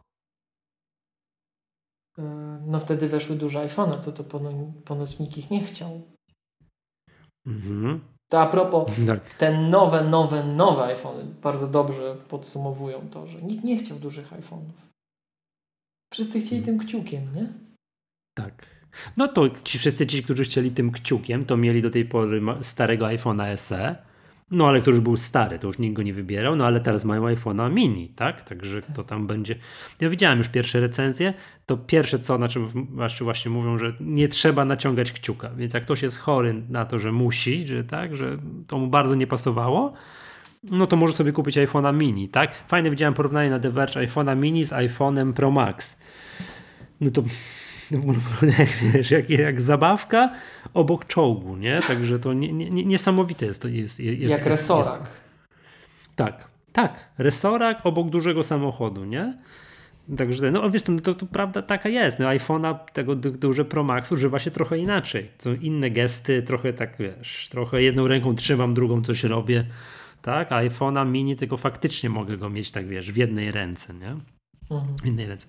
[2.19, 2.25] Yy,
[2.67, 6.03] no wtedy weszły duże iPhone'y, co to ponoć, ponoć nikt ich nie chciał.
[7.47, 8.01] Mhm.
[8.31, 9.35] To a propos, tak.
[9.35, 14.91] te nowe, nowe, nowe iPhony bardzo dobrze podsumowują to, że nikt nie chciał dużych iPhone'ów.
[16.13, 17.47] Wszyscy chcieli tym kciukiem, nie?
[18.35, 18.67] Tak.
[19.17, 23.05] No to ci wszyscy ci, którzy chcieli tym kciukiem, to mieli do tej pory starego
[23.07, 23.97] iPhone'a SE
[24.51, 27.05] no ale który już był stary, to już nikt go nie wybierał, no ale teraz
[27.05, 28.43] mają iPhone'a mini, tak?
[28.43, 29.55] Także to tam będzie.
[30.01, 31.35] Ja widziałem już pierwsze recenzje,
[31.67, 32.69] to pierwsze co, na czym
[33.21, 37.13] właśnie, mówią, że nie trzeba naciągać kciuka, więc jak ktoś jest chory na to, że
[37.13, 39.93] musi, że tak, że to mu bardzo nie pasowało,
[40.63, 42.55] no to może sobie kupić iPhone'a mini, tak?
[42.69, 45.99] Fajne widziałem porównanie na The Verge iPhone'a mini z iPhone'em Pro Max.
[47.01, 47.23] No to
[48.59, 50.31] jak, wiesz, jak, jak zabawka
[50.75, 51.81] obok czołgu, nie?
[51.83, 53.69] Także to nie, nie, niesamowite jest to.
[53.69, 55.01] Jest, jest, jak jest, resorak.
[55.01, 57.09] Jest, tak, tak.
[57.19, 59.35] Resorak obok dużego samochodu, nie?
[60.17, 62.19] Także, no wiesz, to, to, to prawda taka jest.
[62.19, 65.31] No, iPhone'a tego duże Pro Max używa się trochę inaczej.
[65.39, 69.65] Są inne gesty, trochę tak, wiesz, trochę jedną ręką trzymam, drugą coś robię.
[70.23, 70.51] tak?
[70.51, 74.17] IPhone'a mini tylko faktycznie mogę go mieć, tak wiesz, w jednej ręce, nie?
[74.71, 74.97] Mhm.
[75.03, 75.47] W innej ręce.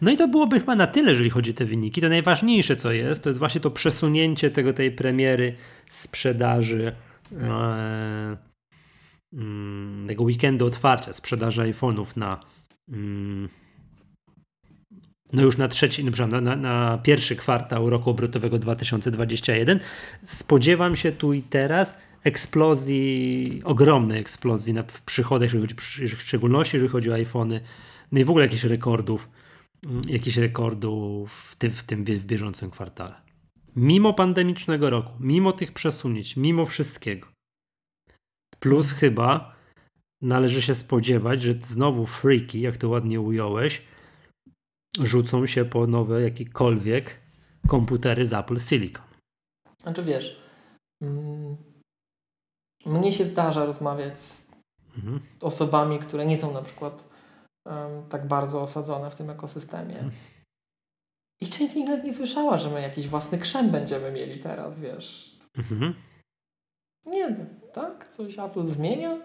[0.00, 2.00] No i to byłoby chyba na tyle, jeżeli chodzi o te wyniki.
[2.00, 5.54] To najważniejsze, co jest, to jest właśnie to przesunięcie tego, tej premiery
[5.90, 6.92] sprzedaży
[7.40, 8.36] e,
[9.32, 12.40] mm, tego weekendu otwarcia, sprzedaży iPhone'ów na
[12.88, 13.48] mm,
[15.32, 19.80] no już na trzeci, na, na, na, pierwszy kwartał roku obrotowego 2021.
[20.22, 25.74] Spodziewam się tu i teraz eksplozji, ogromnej eksplozji na, w przychodach, jeżeli chodzi,
[26.16, 27.60] w szczególności jeżeli chodzi o iPhony,
[28.12, 29.28] no i w ogóle jakichś rekordów,
[29.86, 33.14] mm, jakichś rekordów w tym, w tym w bieżącym kwartale.
[33.76, 37.28] Mimo pandemicznego roku, mimo tych przesunięć, mimo wszystkiego.
[38.60, 39.56] Plus chyba
[40.22, 43.82] należy się spodziewać, że znowu freaky, jak to ładnie ująłeś,
[45.02, 47.20] rzucą się po nowe jakiekolwiek
[47.66, 49.04] komputery z Apple Silicon.
[49.78, 50.42] Znaczy wiesz,
[51.02, 51.56] mm,
[52.86, 54.52] mnie się zdarza rozmawiać z
[54.96, 55.20] mhm.
[55.40, 57.11] osobami, które nie są na przykład
[58.08, 59.94] tak bardzo osadzone w tym ekosystemie.
[59.94, 60.12] Mhm.
[61.40, 64.80] I część z nich nawet nie słyszała, że my jakiś własny krzem będziemy mieli teraz,
[64.80, 65.38] wiesz.
[65.58, 65.94] Mhm.
[67.06, 68.08] Nie, tak?
[68.08, 69.18] Coś Apple zmienia?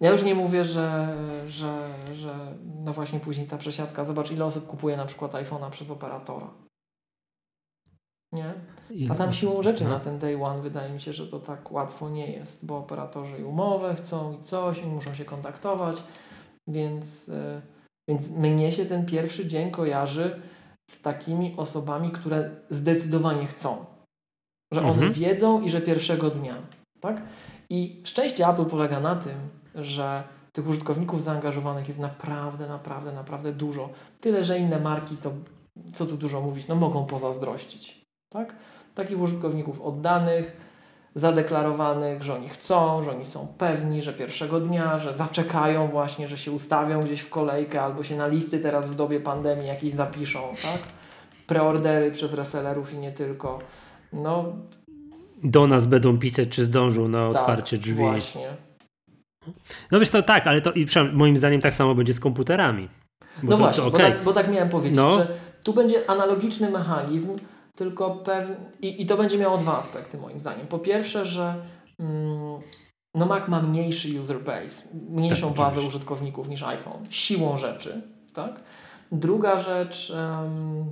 [0.00, 4.04] Ja już nie mówię, że, że, że no właśnie później ta przesiadka.
[4.04, 6.50] Zobacz, ile osób kupuje na przykład iPhone'a przez operatora.
[8.32, 8.54] Nie?
[9.10, 12.10] A tam siłą rzeczy na ten day one wydaje mi się, że to tak łatwo
[12.10, 16.02] nie jest, bo operatorzy i umowę chcą i coś, i muszą się kontaktować,
[16.68, 17.60] więc, yy,
[18.08, 20.40] więc mnie się ten pierwszy dzień kojarzy
[20.90, 23.84] z takimi osobami, które zdecydowanie chcą.
[24.72, 25.12] Że one mhm.
[25.12, 26.56] wiedzą i że pierwszego dnia.
[27.00, 27.22] Tak?
[27.70, 29.34] I szczęście Apple polega na tym,
[29.74, 33.88] że tych użytkowników zaangażowanych jest naprawdę, naprawdę, naprawdę dużo.
[34.20, 35.32] Tyle, że inne marki to,
[35.92, 38.02] co tu dużo mówić, no mogą pozazdrościć.
[38.32, 38.54] Tak?
[38.94, 40.56] Takich użytkowników oddanych,
[41.14, 46.38] zadeklarowanych, że oni chcą, że oni są pewni, że pierwszego dnia, że zaczekają właśnie, że
[46.38, 50.40] się ustawią gdzieś w kolejkę albo się na listy teraz w dobie pandemii jakieś zapiszą,
[50.62, 50.80] tak?
[51.46, 53.58] Preordery przez resellerów i nie tylko.
[54.12, 54.44] No,
[55.44, 57.94] Do nas będą pisać, czy zdążą na tak, otwarcie drzwi.
[57.94, 58.48] Właśnie.
[59.90, 62.88] No wiesz to tak, ale to i moim zdaniem tak samo będzie z komputerami.
[63.42, 64.10] no to, właśnie, to, okay.
[64.10, 65.12] bo, tak, bo, tak, miałem powiedzieć, no.
[65.12, 65.26] że
[65.64, 67.36] tu będzie analogiczny mechanizm,
[67.82, 70.66] tylko pewnie i, i to będzie miało dwa aspekty moim zdaniem.
[70.66, 71.62] Po pierwsze, że
[72.00, 72.60] mm,
[73.14, 78.02] no Mac ma mniejszy user base, mniejszą tak, bazę użytkowników niż iPhone, siłą rzeczy,
[78.34, 78.62] tak?
[79.12, 80.90] Druga rzecz um,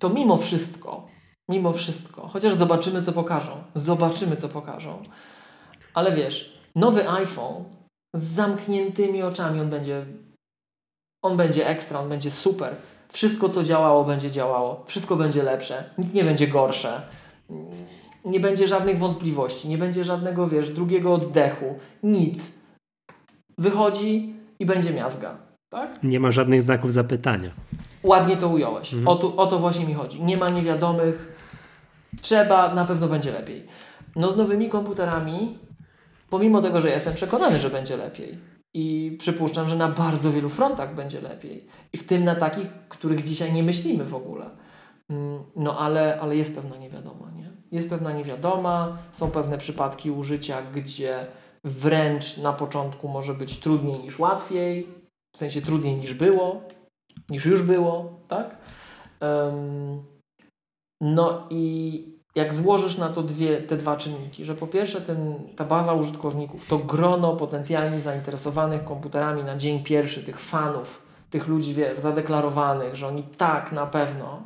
[0.00, 1.06] to mimo wszystko,
[1.48, 5.02] mimo wszystko, chociaż zobaczymy co pokażą, zobaczymy co pokażą,
[5.94, 7.64] ale wiesz, nowy iPhone
[8.14, 10.06] z zamkniętymi oczami, on będzie,
[11.24, 12.76] on będzie ekstra, on będzie super.
[13.12, 14.84] Wszystko, co działało, będzie działało.
[14.86, 15.84] Wszystko będzie lepsze.
[15.98, 17.02] Nic nie będzie gorsze.
[18.24, 19.68] Nie będzie żadnych wątpliwości.
[19.68, 21.78] Nie będzie żadnego, wiesz, drugiego oddechu.
[22.02, 22.52] Nic.
[23.58, 25.36] Wychodzi i będzie miazga.
[25.70, 26.02] Tak?
[26.02, 27.50] Nie ma żadnych znaków zapytania.
[28.02, 28.94] Ładnie to ująłeś.
[28.94, 29.08] Mhm.
[29.08, 30.22] O, to, o to właśnie mi chodzi.
[30.22, 31.32] Nie ma niewiadomych.
[32.20, 33.66] Trzeba, na pewno będzie lepiej.
[34.16, 35.58] No z nowymi komputerami
[36.30, 38.38] Pomimo tego, że jestem przekonany, że będzie lepiej.
[38.80, 41.66] I przypuszczam, że na bardzo wielu frontach będzie lepiej.
[41.92, 44.50] I w tym na takich, których dzisiaj nie myślimy w ogóle.
[45.10, 47.50] Mm, no ale, ale jest pewna niewiadoma, nie?
[47.72, 51.26] Jest pewna niewiadoma, są pewne przypadki użycia, gdzie
[51.64, 54.88] wręcz na początku może być trudniej niż łatwiej,
[55.36, 56.62] w sensie trudniej niż było,
[57.30, 58.56] niż już było, tak?
[59.20, 60.02] Um,
[61.00, 65.64] no i jak złożysz na to dwie, te dwa czynniki, że po pierwsze ten, ta
[65.64, 72.00] baza użytkowników, to grono potencjalnie zainteresowanych komputerami na dzień pierwszy, tych fanów, tych ludzi wiesz,
[72.00, 74.42] zadeklarowanych, że oni tak na pewno.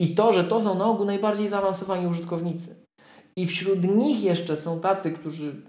[0.00, 2.76] I to, że to są na ogół najbardziej zaawansowani użytkownicy.
[3.36, 5.62] I wśród nich jeszcze są tacy, którzy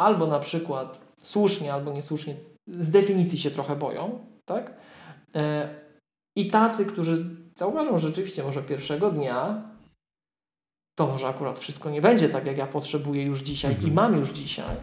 [0.00, 2.34] albo na przykład słusznie, albo niesłusznie
[2.68, 4.74] z definicji się trochę boją, tak?
[5.34, 5.68] E,
[6.36, 7.24] I tacy, którzy
[7.58, 9.62] zauważą, rzeczywiście może pierwszego dnia
[10.96, 13.90] to może akurat wszystko nie będzie tak, jak ja potrzebuję już dzisiaj mhm.
[13.90, 14.76] i mam już dzisiaj,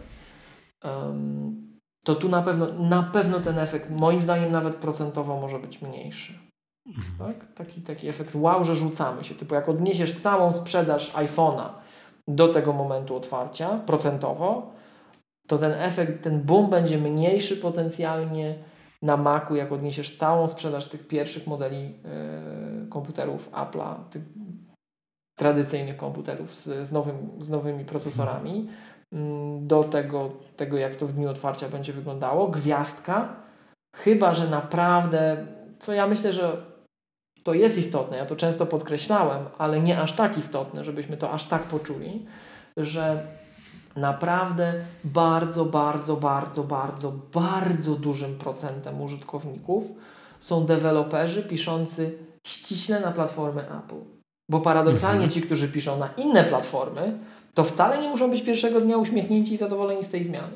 [0.84, 5.82] um, to tu na pewno, na pewno ten efekt, moim zdaniem nawet procentowo może być
[5.82, 6.32] mniejszy.
[6.86, 7.18] Mhm.
[7.18, 7.54] Tak?
[7.54, 9.34] Taki, taki efekt wow, że rzucamy się.
[9.34, 11.68] Typu jak odniesiesz całą sprzedaż iPhone'a
[12.28, 14.72] do tego momentu otwarcia procentowo,
[15.48, 18.58] to ten efekt, ten boom będzie mniejszy potencjalnie
[19.02, 24.22] na Macu, jak odniesiesz całą sprzedaż tych pierwszych modeli yy, komputerów Apple'a, tych
[25.34, 28.68] tradycyjnych komputerów z, z, nowym, z nowymi procesorami
[29.12, 32.48] mm, do tego, tego, jak to w dniu otwarcia będzie wyglądało.
[32.48, 33.36] Gwiazdka,
[33.96, 35.46] chyba że naprawdę,
[35.78, 36.74] co ja myślę, że
[37.42, 41.44] to jest istotne, ja to często podkreślałem, ale nie aż tak istotne, żebyśmy to aż
[41.44, 42.26] tak poczuli,
[42.76, 43.26] że
[43.96, 49.84] naprawdę bardzo, bardzo, bardzo, bardzo, bardzo dużym procentem użytkowników
[50.40, 54.13] są deweloperzy piszący ściśle na platformę Apple.
[54.50, 55.30] Bo paradoksalnie mhm.
[55.30, 57.18] ci, którzy piszą na inne platformy,
[57.54, 60.52] to wcale nie muszą być pierwszego dnia uśmiechnięci i zadowoleni z tej zmiany.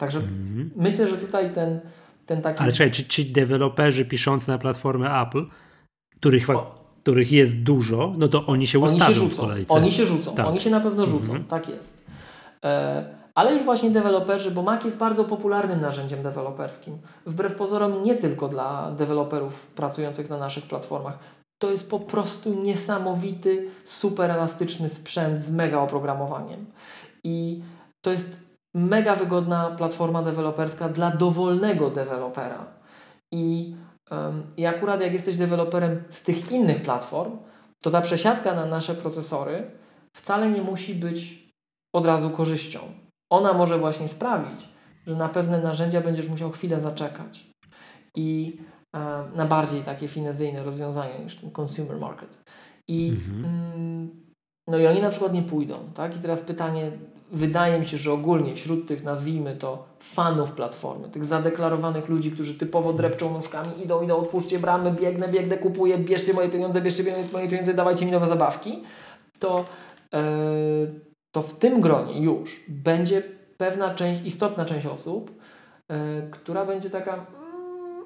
[0.00, 0.70] Także mhm.
[0.76, 1.80] myślę, że tutaj ten,
[2.26, 2.62] ten taki...
[2.62, 5.46] Ale czekaj, czy ci deweloperzy piszący na platformę Apple,
[6.16, 6.84] których, o.
[7.02, 9.36] których jest dużo, no to oni się ustawią oni się rzucą.
[9.36, 9.74] w kolejce.
[9.74, 10.46] Oni się rzucą, tak.
[10.46, 11.44] oni się na pewno rzucą, mhm.
[11.44, 12.04] tak jest.
[12.64, 16.98] E, ale już właśnie deweloperzy, bo Mac jest bardzo popularnym narzędziem deweloperskim.
[17.26, 21.18] Wbrew pozorom nie tylko dla deweloperów pracujących na naszych platformach.
[21.62, 26.66] To jest po prostu niesamowity, super elastyczny sprzęt z mega oprogramowaniem.
[27.24, 27.62] I
[28.00, 28.40] to jest
[28.74, 32.66] mega wygodna platforma deweloperska dla dowolnego dewelopera.
[33.32, 33.74] I,
[34.10, 37.38] um, I akurat jak jesteś deweloperem z tych innych platform,
[37.82, 39.70] to ta przesiadka na nasze procesory
[40.16, 41.50] wcale nie musi być
[41.94, 42.80] od razu korzyścią.
[43.30, 44.68] Ona może właśnie sprawić,
[45.06, 47.46] że na pewne narzędzia będziesz musiał chwilę zaczekać.
[48.16, 48.58] I
[49.36, 52.38] na bardziej takie finezyjne rozwiązania niż ten consumer market.
[52.88, 53.44] I, mhm.
[53.44, 54.10] mm,
[54.68, 55.74] no i oni na przykład nie pójdą.
[55.94, 56.16] Tak?
[56.16, 56.90] I teraz pytanie,
[57.32, 62.54] wydaje mi się, że ogólnie wśród tych, nazwijmy to, fanów platformy, tych zadeklarowanych ludzi, którzy
[62.58, 67.48] typowo drepczą nóżkami, idą, idą, otwórzcie bramy, biegnę, biegnę, kupuję, bierzcie moje pieniądze, bierzcie moje
[67.48, 68.82] pieniądze, dawajcie mi nowe zabawki,
[69.38, 69.64] to,
[70.12, 71.00] yy,
[71.32, 73.22] to w tym gronie już będzie
[73.56, 75.40] pewna część, istotna część osób,
[75.88, 75.96] yy,
[76.30, 77.26] która będzie taka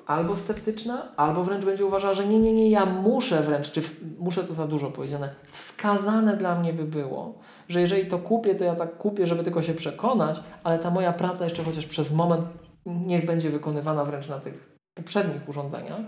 [0.07, 4.19] albo sceptyczna, albo wręcz będzie uważała, że nie, nie, nie, ja muszę wręcz, czy w,
[4.19, 7.39] muszę to za dużo powiedziane, wskazane dla mnie by było,
[7.69, 11.13] że jeżeli to kupię, to ja tak kupię, żeby tylko się przekonać, ale ta moja
[11.13, 12.45] praca jeszcze chociaż przez moment
[12.87, 16.01] niech będzie wykonywana wręcz na tych poprzednich urządzeniach.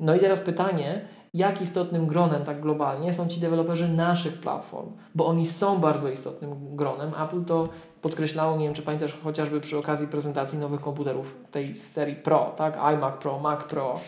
[0.00, 5.26] No i teraz pytanie, jak istotnym gronem tak globalnie są ci deweloperzy naszych platform, bo
[5.26, 7.12] oni są bardzo istotnym gronem.
[7.24, 7.68] Apple to
[8.02, 12.76] podkreślało, nie wiem czy pamiętasz, chociażby przy okazji prezentacji nowych komputerów tej serii Pro, tak?
[12.76, 14.00] iMac Pro, Mac Pro,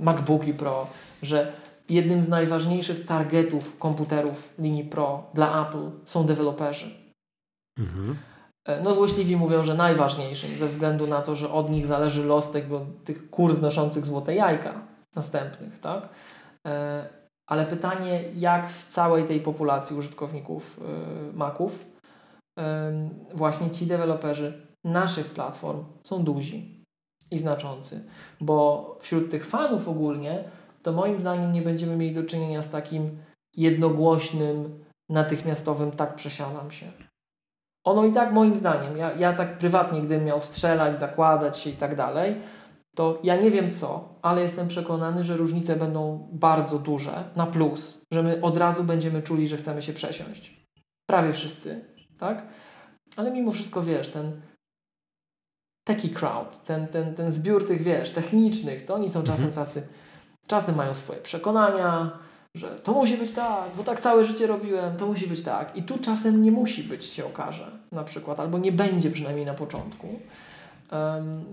[0.00, 0.86] MacBooki Pro,
[1.22, 1.52] że
[1.88, 6.86] jednym z najważniejszych targetów komputerów linii Pro dla Apple są deweloperzy.
[7.78, 8.16] Mhm.
[8.68, 12.50] E, no złośliwi mówią, że najważniejszym ze względu na to, że od nich zależy los
[12.50, 16.08] tego, tych kur znoszących złote jajka następnych, tak?
[16.66, 17.06] E,
[17.46, 21.92] ale pytanie, jak w całej tej populacji użytkowników e, Maców
[23.34, 26.84] właśnie ci deweloperzy naszych platform są duzi
[27.30, 28.04] i znaczący,
[28.40, 30.44] bo wśród tych fanów ogólnie
[30.82, 33.18] to moim zdaniem nie będziemy mieli do czynienia z takim
[33.56, 36.86] jednogłośnym, natychmiastowym tak przesiadam się.
[37.84, 41.76] Ono i tak moim zdaniem, ja, ja tak prywatnie, gdybym miał strzelać, zakładać się i
[41.76, 42.36] tak dalej,
[42.96, 48.02] to ja nie wiem co, ale jestem przekonany, że różnice będą bardzo duże na plus,
[48.12, 50.66] że my od razu będziemy czuli, że chcemy się przesiąść.
[51.06, 51.84] Prawie wszyscy,
[52.18, 52.46] tak?
[53.16, 54.40] Ale mimo wszystko wiesz, ten
[55.84, 59.66] taki crowd, ten, ten, ten zbiór tych, wiesz, technicznych, to oni są czasem mhm.
[59.66, 59.88] tacy
[60.46, 62.18] Czasem mają swoje przekonania,
[62.54, 65.76] że to musi być tak, bo tak całe życie robiłem, to musi być tak.
[65.76, 69.54] I tu czasem nie musi być, się okaże, na przykład, albo nie będzie przynajmniej na
[69.54, 70.08] początku.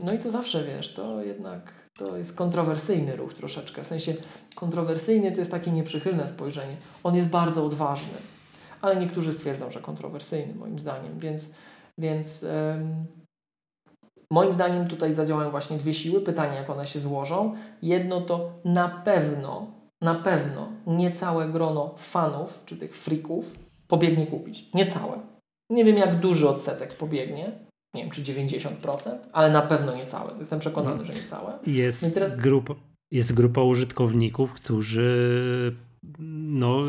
[0.03, 3.83] No i to zawsze wiesz, to jednak to jest kontrowersyjny ruch troszeczkę.
[3.83, 4.13] W sensie
[4.55, 6.77] kontrowersyjny to jest takie nieprzychylne spojrzenie.
[7.03, 8.17] On jest bardzo odważny,
[8.81, 11.49] ale niektórzy stwierdzą, że kontrowersyjny, moim zdaniem, więc,
[11.97, 13.05] więc um,
[14.33, 16.21] Moim zdaniem tutaj zadziałają właśnie dwie siły.
[16.21, 17.55] Pytanie, jak one się złożą.
[17.81, 19.67] Jedno to na pewno,
[20.01, 24.73] na pewno niecałe grono fanów, czy tych freaków, pobiegnie kupić.
[24.73, 25.19] Niecałe.
[25.69, 27.68] Nie wiem, jak duży odsetek pobiegnie.
[27.93, 30.31] Nie wiem, czy 90%, ale na pewno niecałe.
[30.39, 31.05] Jestem przekonany, no.
[31.05, 31.53] że niecałe.
[31.67, 32.37] Jest, no teraz...
[32.37, 32.73] grupa,
[33.11, 35.75] jest grupa użytkowników, którzy
[36.19, 36.83] no,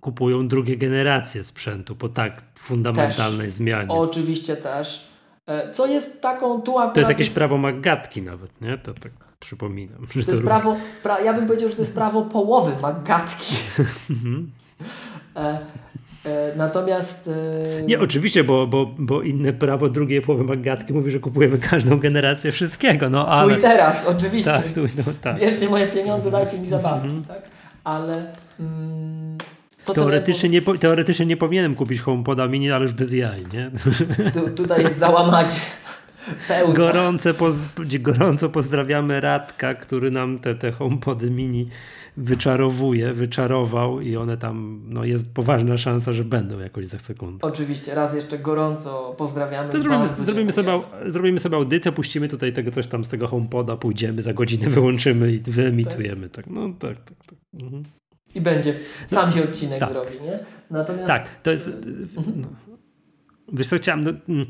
[0.00, 3.54] kupują drugie generacje sprzętu po tak fundamentalnej też.
[3.54, 3.90] zmianie.
[3.90, 5.08] Oczywiście też.
[5.46, 8.78] E, co jest taką tu To jest jakieś prawo Magatki nawet, nie?
[8.78, 10.06] To tak przypominam.
[10.06, 13.54] to, to jest prawo, pra, ja bym powiedział, że to jest prawo połowy Magatki.
[16.26, 17.30] E, natomiast.
[17.78, 17.82] E...
[17.82, 22.52] Nie, oczywiście, bo, bo, bo inne prawo drugiej połowy Magatki mówi, że kupujemy każdą generację
[22.52, 23.10] wszystkiego.
[23.10, 23.54] No, ale...
[23.54, 24.50] Tu i teraz, oczywiście.
[24.50, 25.38] Tak, tu, no, tak.
[25.38, 27.06] Bierzcie moje pieniądze, dajcie mi zabawki.
[27.06, 27.24] Mhm.
[27.24, 27.42] Tak?
[27.84, 28.32] Ale.
[28.60, 29.38] Mm,
[29.84, 33.70] to, teoretycznie, nie, teoretycznie nie powinienem kupić HomePoda mini, ale już bez jaj, nie?
[34.34, 35.50] Tu, tutaj jest załamanie.
[36.74, 37.54] Gorące poz,
[38.00, 41.68] gorąco pozdrawiamy Radka, który nam te, te HomePody mini
[42.18, 47.46] wyczarowuje, wyczarował i one tam, no jest poważna szansa, że będą jakoś za sekundę.
[47.46, 49.72] Oczywiście, raz jeszcze gorąco pozdrawiamy.
[49.72, 53.76] To zrobimy, zrobimy, sobie, zrobimy sobie audycję, puścimy tutaj tego coś tam z tego HomePoda,
[53.76, 56.28] pójdziemy, za godzinę wyłączymy i wyemitujemy.
[56.28, 57.16] Tak, tak no tak, tak.
[57.26, 57.38] tak.
[57.62, 57.82] Mhm.
[58.34, 58.74] I będzie.
[59.06, 59.90] Sam się odcinek tak.
[59.90, 60.38] zrobi, nie?
[60.70, 61.06] Natomiast...
[61.06, 61.70] Tak, to jest...
[62.16, 62.67] No.
[63.52, 64.46] Wiesz co, chciałem, no, mm,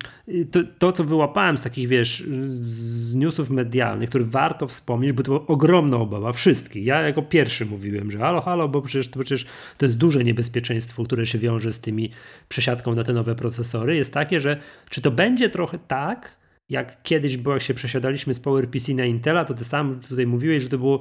[0.51, 2.25] to, to, co wyłapałem z takich, wiesz,
[2.61, 6.85] z newsów medialnych, które warto wspomnieć, bo to była ogromna obawa wszystkich.
[6.85, 9.47] Ja jako pierwszy mówiłem, że halo, halo, bo przecież, to, przecież
[9.79, 12.11] to jest duże niebezpieczeństwo, które się wiąże z tymi
[12.49, 16.39] przesiadką na te nowe procesory, jest takie, że czy to będzie trochę tak,
[16.71, 20.63] jak kiedyś było, jak się przesiadaliśmy z PowerPC na Intela, to ty sam tutaj mówiłeś,
[20.63, 21.01] że to było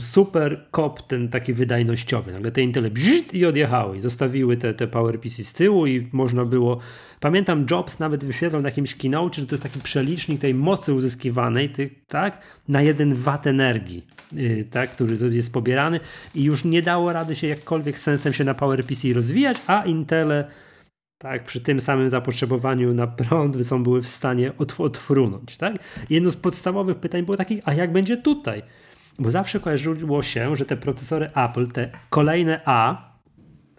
[0.00, 2.32] super kop ten taki wydajnościowy.
[2.32, 6.44] Nagle te Intele bzzt i odjechały i zostawiły te, te PowerPC z tyłu i można
[6.44, 6.78] było...
[7.20, 11.68] Pamiętam Jobs nawet wyświetlał na jakimś keynote, że to jest taki przelicznik tej mocy uzyskiwanej
[11.68, 16.00] tych, tak, na jeden watt energii, yy, tak, który jest pobierany
[16.34, 20.44] i już nie dało rady się jakkolwiek sensem się na PowerPC rozwijać, a Intele
[21.18, 25.56] tak, przy tym samym zapotrzebowaniu na prąd są były w stanie otw otfrunąć.
[25.56, 25.76] Tak?
[26.10, 28.62] Jedno z podstawowych pytań było takich, a jak będzie tutaj?
[29.18, 33.08] Bo zawsze kojarzyło się, że te procesory Apple, te kolejne A,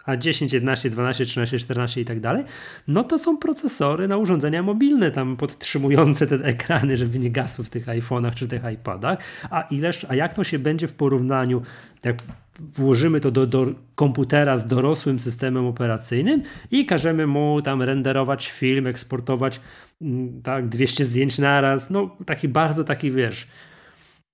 [0.06, 2.44] a10, 11, 12, 13, 14 i tak dalej,
[2.88, 7.70] no to są procesory na urządzenia mobilne, tam podtrzymujące te ekrany, żeby nie gasły w
[7.70, 9.18] tych iPhone'ach czy tych iPadach.
[9.50, 11.62] A ileż, a jak to się będzie w porównaniu,
[12.04, 12.22] jak
[12.60, 18.86] włożymy to do, do komputera z dorosłym systemem operacyjnym i każemy mu tam renderować film,
[18.86, 19.60] eksportować
[20.02, 23.46] mm, tak 200 zdjęć naraz, no taki bardzo taki, wiesz,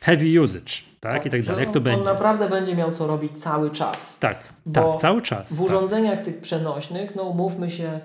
[0.00, 1.64] heavy usage, tak, tak i tak dalej.
[1.64, 2.00] Jak to on, będzie?
[2.00, 4.18] On naprawdę będzie miał co robić cały czas.
[4.18, 4.38] Tak,
[4.74, 5.52] tak, cały czas.
[5.52, 5.66] W tak.
[5.66, 8.00] urządzeniach tych przenośnych, no umówmy się,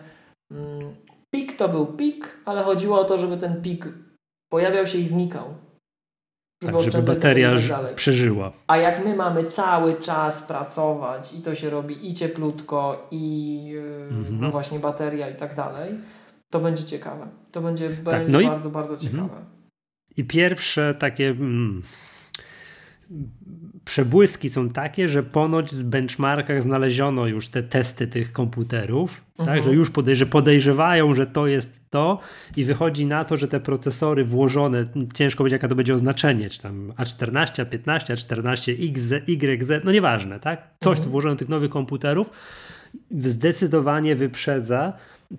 [0.52, 0.96] mm,
[1.34, 3.88] pik to był pik, ale chodziło o to, żeby ten pik
[4.52, 5.46] pojawiał się i znikał.
[6.64, 8.52] Żeby, tak, żeby bateria tak przeżyła.
[8.68, 14.08] A jak my mamy cały czas pracować i to się robi i cieplutko, i yy,
[14.10, 14.40] mhm.
[14.42, 15.98] no właśnie bateria i tak dalej,
[16.50, 17.28] to będzie ciekawe.
[17.52, 18.72] To będzie, tak, będzie no bardzo, i...
[18.72, 19.12] bardzo mhm.
[19.12, 19.42] ciekawe.
[20.18, 21.82] I pierwsze takie mm,
[23.86, 29.64] przebłyski są takie, że ponoć w benchmarkach znaleziono już te testy tych komputerów, tak, mhm.
[29.64, 32.20] że już podejrze, podejrzewają, że to jest to
[32.58, 36.62] i wychodzi na to, że te procesory włożone, ciężko powiedzieć jaka to będzie oznaczenie, czy
[36.62, 40.68] tam A14, A15, A14, XZ, YZ, no nieważne, tak?
[40.80, 41.12] Coś mhm.
[41.12, 42.30] włożone do tych nowych komputerów
[43.12, 44.94] zdecydowanie wyprzedza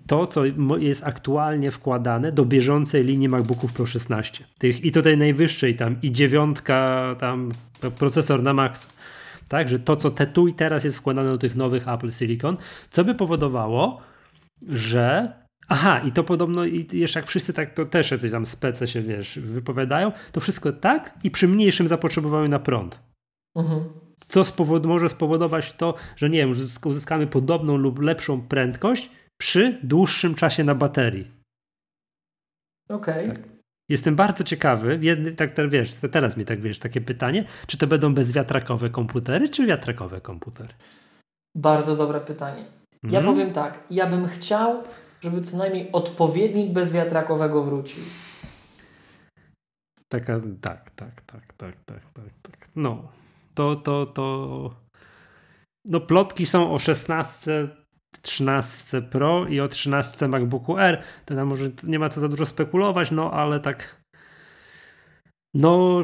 [0.07, 0.41] to, co
[0.79, 4.43] jest aktualnie wkładane do bieżącej linii MacBooków Pro 16.
[4.57, 7.51] Tych, I tutaj najwyższej tam i dziewiątka, tam
[7.97, 8.87] procesor na max.
[9.47, 12.57] Tak, że to, co te tu i teraz jest wkładane do tych nowych Apple Silicon,
[12.89, 14.01] co by powodowało,
[14.67, 15.33] że
[15.67, 19.01] Aha, i to podobno, i jeszcze jak wszyscy tak, to też jacyś tam spece się,
[19.01, 22.99] wiesz, wypowiadają, to wszystko tak i przy mniejszym zapotrzebowaniu na prąd.
[23.55, 23.83] Mhm.
[24.27, 26.53] Co spowod może spowodować to, że nie wiem,
[26.85, 29.09] uzyskamy podobną lub lepszą prędkość,
[29.41, 31.31] przy dłuższym czasie na baterii.
[32.89, 33.23] Okej.
[33.23, 33.35] Okay.
[33.35, 33.53] Tak.
[33.89, 37.87] Jestem bardzo ciekawy, jedny, tak, tak wiesz, teraz mi tak wiesz, takie pytanie, czy to
[37.87, 40.73] będą bezwiatrakowe komputery, czy wiatrakowe komputery?
[41.55, 42.65] Bardzo dobre pytanie.
[43.03, 43.33] Ja mm.
[43.33, 44.83] powiem tak, ja bym chciał,
[45.21, 48.03] żeby co najmniej odpowiednik bezwiatrakowego wrócił.
[50.09, 52.69] Taka, tak, tak, tak, tak, tak, tak, tak.
[52.75, 53.11] No,
[53.53, 54.69] to, to, to,
[55.85, 57.82] no plotki są o 16
[58.21, 61.01] 13 Pro i o 13 MacBooku R.
[61.25, 64.03] To tam może nie ma co za dużo spekulować, no ale tak
[65.53, 66.03] no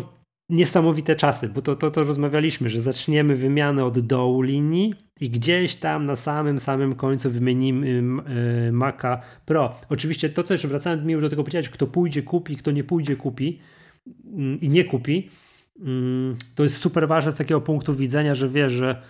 [0.50, 5.76] niesamowite czasy, bo to, to, to rozmawialiśmy, że zaczniemy wymianę od dołu linii i gdzieś
[5.76, 7.88] tam na samym, samym końcu wymienimy
[8.66, 9.76] yy, Maca Pro.
[9.90, 13.60] Oczywiście to, jeszcze wracając mi do tego powiedzieć, kto pójdzie kupi, kto nie pójdzie kupi
[14.06, 15.30] yy, i nie kupi,
[15.80, 19.02] yy, to jest super ważne z takiego punktu widzenia, że wiesz, że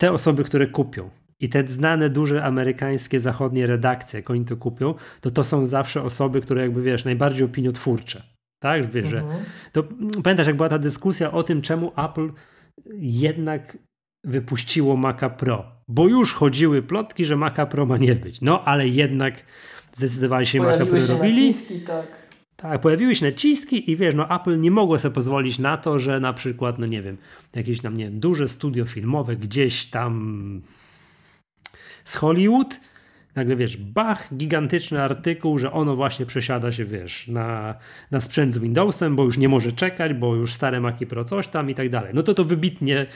[0.00, 4.94] te osoby, które kupią, i te znane, duże amerykańskie, zachodnie redakcje, jak oni to kupią,
[5.20, 8.22] to to są zawsze osoby, które jakby, wiesz, najbardziej opiniotwórcze.
[8.62, 9.32] Tak, wiesz, mhm.
[9.32, 9.82] że to
[10.22, 12.28] pamiętasz, jak była ta dyskusja o tym, czemu Apple
[12.98, 13.78] jednak
[14.24, 18.40] wypuściło Maca Pro, bo już chodziły plotki, że Maca Pro ma nie być.
[18.40, 19.42] No, ale jednak
[19.92, 21.48] zdecydowali się Maca Pro się robili.
[21.48, 22.26] Naciski, tak.
[22.56, 26.20] Tak, pojawiły się naciski i wiesz, no Apple nie mogło sobie pozwolić na to, że
[26.20, 27.16] na przykład, no nie wiem,
[27.54, 30.62] jakieś tam, nie wiem, duże studio filmowe gdzieś tam
[32.06, 32.80] z Hollywood,
[33.34, 37.74] nagle wiesz, bach, gigantyczny artykuł, że ono właśnie przesiada się, wiesz, na,
[38.10, 41.48] na sprzęt z Windowsem, bo już nie może czekać, bo już stare Maci Pro coś
[41.48, 42.10] tam i tak dalej.
[42.14, 43.06] No to to wybitnie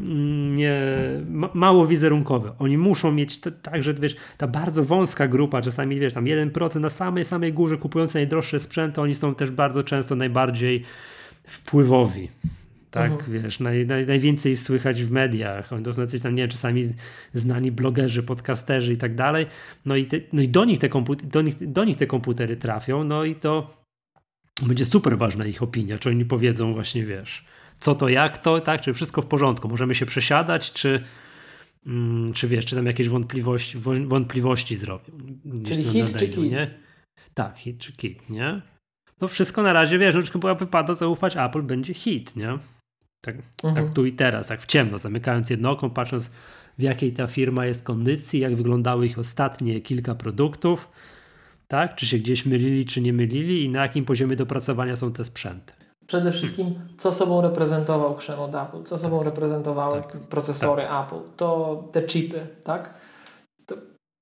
[0.00, 0.80] mm, nie,
[1.28, 2.52] ma, mało wizerunkowe.
[2.58, 6.90] Oni muszą mieć tak, że wiesz, ta bardzo wąska grupa, czasami wiesz, tam 1% na
[6.90, 10.82] samej, samej górze kupujące najdroższe sprzęty, oni są też bardzo często najbardziej
[11.44, 12.28] wpływowi
[12.92, 13.32] tak, mhm.
[13.32, 16.82] wiesz, naj, naj, najwięcej słychać w mediach, oni to są jacyś tam, nie wiem, czasami
[17.34, 19.46] znani blogerzy, podcasterzy i tak dalej,
[19.84, 22.56] no i, te, no i do, nich te komputery, do, nich, do nich te komputery
[22.56, 23.84] trafią, no i to
[24.62, 27.44] będzie super ważna ich opinia, czy oni powiedzą właśnie, wiesz,
[27.80, 31.00] co to, jak to, tak, czy wszystko w porządku, możemy się przesiadać, czy,
[31.86, 35.12] mm, czy wiesz, czy tam jakieś wątpliwości, wątpliwości zrobią.
[35.64, 36.50] Czyli hit czy kit?
[36.50, 36.70] Nie?
[37.34, 38.62] Tak, hit czy kit, nie?
[39.20, 42.58] No wszystko na razie, wiesz, chyba wypada zaufać, Apple będzie hit, nie?
[43.22, 43.74] Tak, mhm.
[43.74, 46.30] tak tu i teraz, tak w ciemno, zamykając jedno oko, patrząc
[46.78, 50.88] w jakiej ta firma jest kondycji, jak wyglądały ich ostatnie kilka produktów,
[51.68, 51.94] tak?
[51.94, 55.72] Czy się gdzieś mylili, czy nie mylili i na jakim poziomie dopracowania są te sprzęty.
[56.06, 61.06] Przede wszystkim, co sobą reprezentował krzem od Apple, co sobą reprezentowały tak, procesory tak.
[61.06, 62.94] Apple, to te chipy, tak?
[63.66, 63.76] To,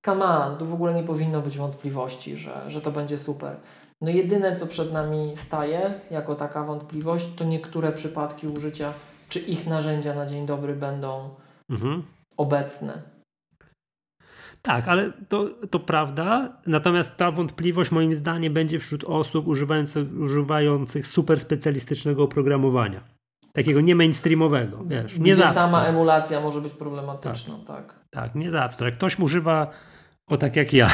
[0.05, 3.57] come on, tu w ogóle nie powinno być wątpliwości, że, że to będzie super.
[4.01, 8.92] No jedyne, co przed nami staje jako taka wątpliwość, to niektóre przypadki użycia,
[9.28, 11.30] czy ich narzędzia na dzień dobry będą
[11.70, 12.03] mhm.
[12.36, 13.03] obecne.
[14.62, 16.57] Tak, ale to, to prawda.
[16.66, 23.01] Natomiast ta wątpliwość moim zdaniem będzie wśród osób używających, używających super specjalistycznego oprogramowania.
[23.53, 25.18] Takiego nie mainstreamowego, wiesz.
[25.18, 27.66] Nie Gdzie sama emulacja może być problematyczna, tak.
[27.66, 29.70] Tak, tak nie za Jak ktoś używa
[30.30, 30.90] o tak jak ja,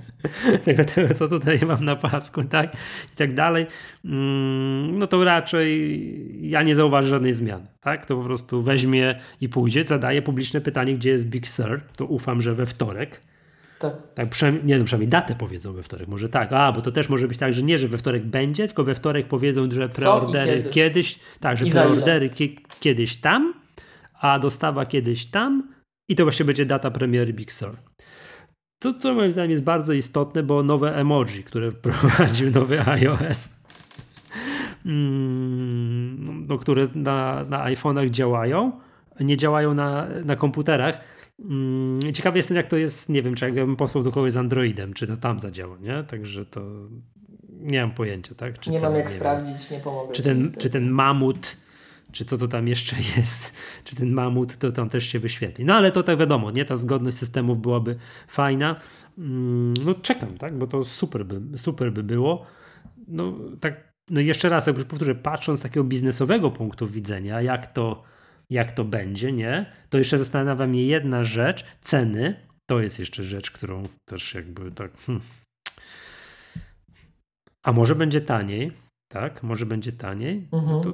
[0.64, 2.74] tego, tego co tutaj mam na pasku, tak,
[3.12, 3.66] i tak dalej,
[4.04, 9.48] mm, no to raczej ja nie zauważę żadnej zmiany, tak, to po prostu weźmie i
[9.48, 13.20] pójdzie, zadaje publiczne pytanie, gdzie jest Big Sur, to ufam, że we wtorek,
[13.78, 13.92] tak.
[14.14, 17.08] tak przynajmniej, nie wiem, przynajmniej datę powiedzą we wtorek, może tak, a, bo to też
[17.08, 20.64] może być tak, że nie, że we wtorek będzie, tylko we wtorek powiedzą, że preordery
[20.70, 22.30] kiedyś, tak, że preordery
[22.80, 23.54] kiedyś tam,
[24.20, 25.68] a dostawa kiedyś tam
[26.08, 27.76] i to właśnie będzie data premiery Big Sur.
[28.78, 33.48] To, co moim zdaniem jest bardzo istotne, bo nowe emoji, które wprowadził nowy iOS,
[34.86, 38.72] mm, no, które na, na iPhone'ach działają,
[39.20, 41.00] nie działają na, na komputerach.
[41.40, 44.94] Mm, ciekawy jestem, jak to jest, nie wiem, czy jakbym posłał do kogoś z Androidem,
[44.94, 46.04] czy to tam zadziała, nie?
[46.04, 46.60] Także to
[47.50, 48.58] nie mam pojęcia, tak?
[48.58, 50.12] Czy nie ten, mam jak nie sprawdzić, wiem, nie pomogę.
[50.12, 51.56] Czy ten, czy ten mamut
[52.16, 53.52] czy co to tam jeszcze jest,
[53.84, 55.64] czy ten mamut, to tam też się wyświetli.
[55.64, 56.64] No ale to tak wiadomo, nie?
[56.64, 57.96] Ta zgodność systemów byłaby
[58.28, 58.80] fajna.
[59.18, 60.58] Mm, no czekam, tak?
[60.58, 62.46] Bo to super by, super by było.
[63.08, 68.02] No tak, no jeszcze raz, jakby powtórzę, patrząc z takiego biznesowego punktu widzenia, jak to,
[68.50, 69.72] jak to będzie, nie?
[69.90, 72.46] To jeszcze zastanawia mnie jedna rzecz, ceny.
[72.66, 74.90] To jest jeszcze rzecz, którą też jakby tak.
[75.06, 75.24] Hmm.
[77.62, 78.85] A może będzie taniej?
[79.20, 79.42] Tak?
[79.42, 80.48] Może będzie taniej.
[80.52, 80.82] Mhm.
[80.82, 80.92] To,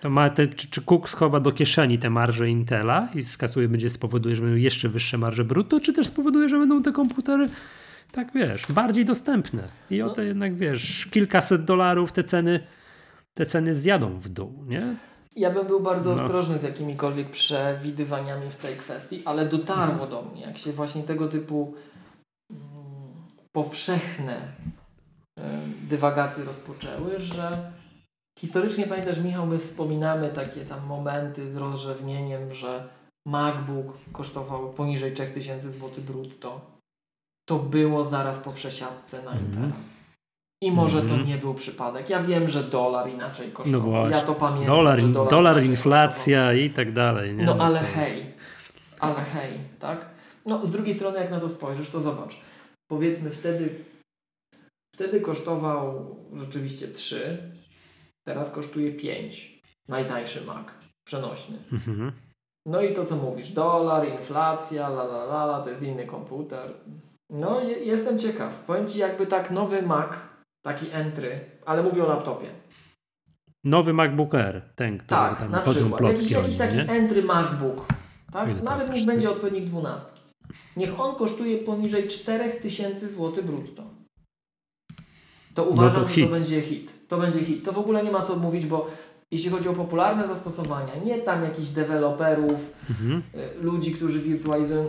[0.00, 3.88] to, ma te, czy, czy Cook schowa do kieszeni te marże Intela i skasuje, będzie
[3.88, 7.48] spowoduje, że będą jeszcze wyższe marże brutto, czy też spowoduje, że będą te komputery
[8.12, 9.68] tak wiesz, bardziej dostępne.
[9.90, 12.60] I o to jednak wiesz, kilkaset dolarów te ceny,
[13.34, 14.96] te ceny zjadą w dół, nie?
[15.36, 16.22] Ja bym był bardzo no.
[16.22, 20.10] ostrożny z jakimikolwiek przewidywaniami w tej kwestii, ale dotarło mhm.
[20.10, 21.74] do mnie, jak się właśnie tego typu
[22.50, 22.62] mm,
[23.52, 24.36] powszechne
[25.88, 27.72] dywagacje rozpoczęły, że
[28.38, 32.88] historycznie pamiętasz Michał, my wspominamy takie tam momenty z rozrzewnieniem, że
[33.26, 36.60] MacBook kosztował poniżej 3000 zł brutto.
[37.48, 39.44] To było zaraz po przesiadce na mm.
[39.44, 39.72] Intela.
[40.62, 41.08] I może mm.
[41.08, 41.30] to mhm.
[41.30, 42.10] nie był przypadek.
[42.10, 43.80] Ja wiem, że dolar inaczej no kosztował.
[43.80, 44.16] No właśnie.
[44.16, 44.76] Ja to pamiętam.
[44.76, 46.64] Dolar, dolar, dolar inflacja kosztował.
[46.64, 47.34] i tak dalej.
[47.34, 47.44] Nie?
[47.44, 48.26] No, no ale hej,
[49.00, 50.06] ale hej, tak?
[50.46, 52.36] No z drugiej strony jak na to spojrzysz, to zobacz.
[52.88, 53.74] Powiedzmy wtedy
[54.94, 57.52] Wtedy kosztował rzeczywiście 3,
[58.26, 59.62] teraz kosztuje 5.
[59.88, 60.66] Najtańszy Mac,
[61.06, 61.58] przenośny.
[61.72, 62.12] Mhm.
[62.66, 66.74] No i to co mówisz, dolar, inflacja, la la la, la to jest inny komputer.
[67.30, 68.64] No je, jestem ciekaw.
[68.64, 70.10] Powiem Ci jakby tak nowy Mac,
[70.64, 72.46] taki entry, ale mówię o laptopie.
[73.64, 76.00] Nowy MacBook Air, ten, który tak, tam na przykład.
[76.00, 76.88] Jakiś, jakiś taki nie?
[76.88, 77.86] entry MacBook.
[78.32, 78.62] Tak?
[78.62, 80.06] Nawet niech będzie odpowiednik 12.
[80.76, 83.91] Niech on kosztuje poniżej 4000 zł brutto
[85.54, 87.08] to uważam, no to że to będzie hit.
[87.08, 87.64] To będzie hit.
[87.64, 88.90] To w ogóle nie ma co mówić, bo
[89.30, 93.22] jeśli chodzi o popularne zastosowania, nie tam jakichś deweloperów, mhm.
[93.34, 94.88] Y, ludzi, którzy wirtualizują,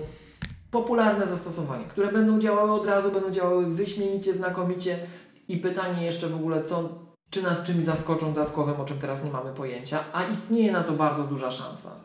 [0.72, 4.99] popularne zastosowania, które będą działały od razu, będą działały wyśmienicie, znakomicie
[5.47, 6.89] i pytanie jeszcze w ogóle, co,
[7.30, 10.93] czy nas czymś zaskoczą dodatkowym, o czym teraz nie mamy pojęcia, a istnieje na to
[10.93, 11.95] bardzo duża szansa.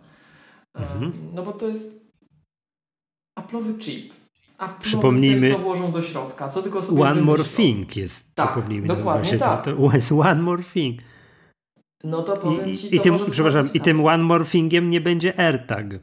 [0.75, 1.13] Mhm.
[1.35, 2.09] No bo to jest
[3.41, 4.18] Apple'owy chip
[4.59, 7.33] a przypomnijmy, co włożą do środka, co tylko sobie One wymyślą.
[7.33, 8.87] more thing jest, tak, przypomnijmy.
[8.87, 9.65] Dokładnie tak.
[9.65, 11.01] To, to jest one more thing.
[12.05, 15.41] No to powiem I, ci, i tym, przepraszam, i tym one more thingiem nie będzie
[15.41, 15.87] AirTag.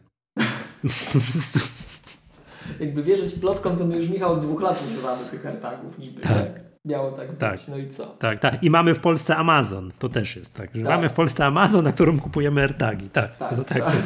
[2.79, 6.21] Jakby wierzyć plotkom, to my już Michał od dwóch lat używamy tych AirTagów niby.
[6.21, 6.31] Tak.
[6.33, 6.65] tak?
[6.85, 7.59] Miało tak być, tak.
[7.67, 8.05] no i co?
[8.05, 8.63] Tak, tak.
[8.63, 10.71] I mamy w Polsce Amazon, to też jest tak.
[10.71, 10.83] Tak.
[10.83, 13.09] Mamy w Polsce Amazon, na którym kupujemy AirTagi.
[13.09, 13.57] Tak, tak.
[13.57, 14.03] No, tak, tak.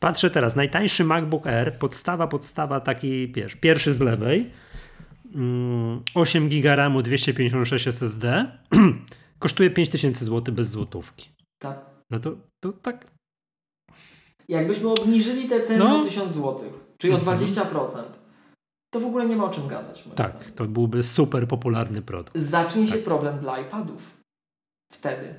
[0.00, 4.50] Patrzę teraz, najtańszy MacBook Air, podstawa, podstawa taki, wiesz, pierwszy z lewej,
[6.14, 8.46] 8 mm, GB RAMu, 256 SSD,
[9.38, 11.30] kosztuje 5000 zł bez złotówki.
[11.58, 11.78] Tak.
[12.10, 13.06] No to, to tak.
[14.48, 16.00] Jakbyśmy obniżyli te ceny no.
[16.00, 16.60] o 1000 zł,
[16.98, 18.04] czyli o 20%, mhm.
[18.92, 20.04] to w ogóle nie ma o czym gadać.
[20.14, 20.54] Tak, zdaniem.
[20.54, 22.38] to byłby super popularny produkt.
[22.38, 22.96] Zacznie tak.
[22.96, 24.16] się problem dla iPadów.
[24.92, 25.34] Wtedy.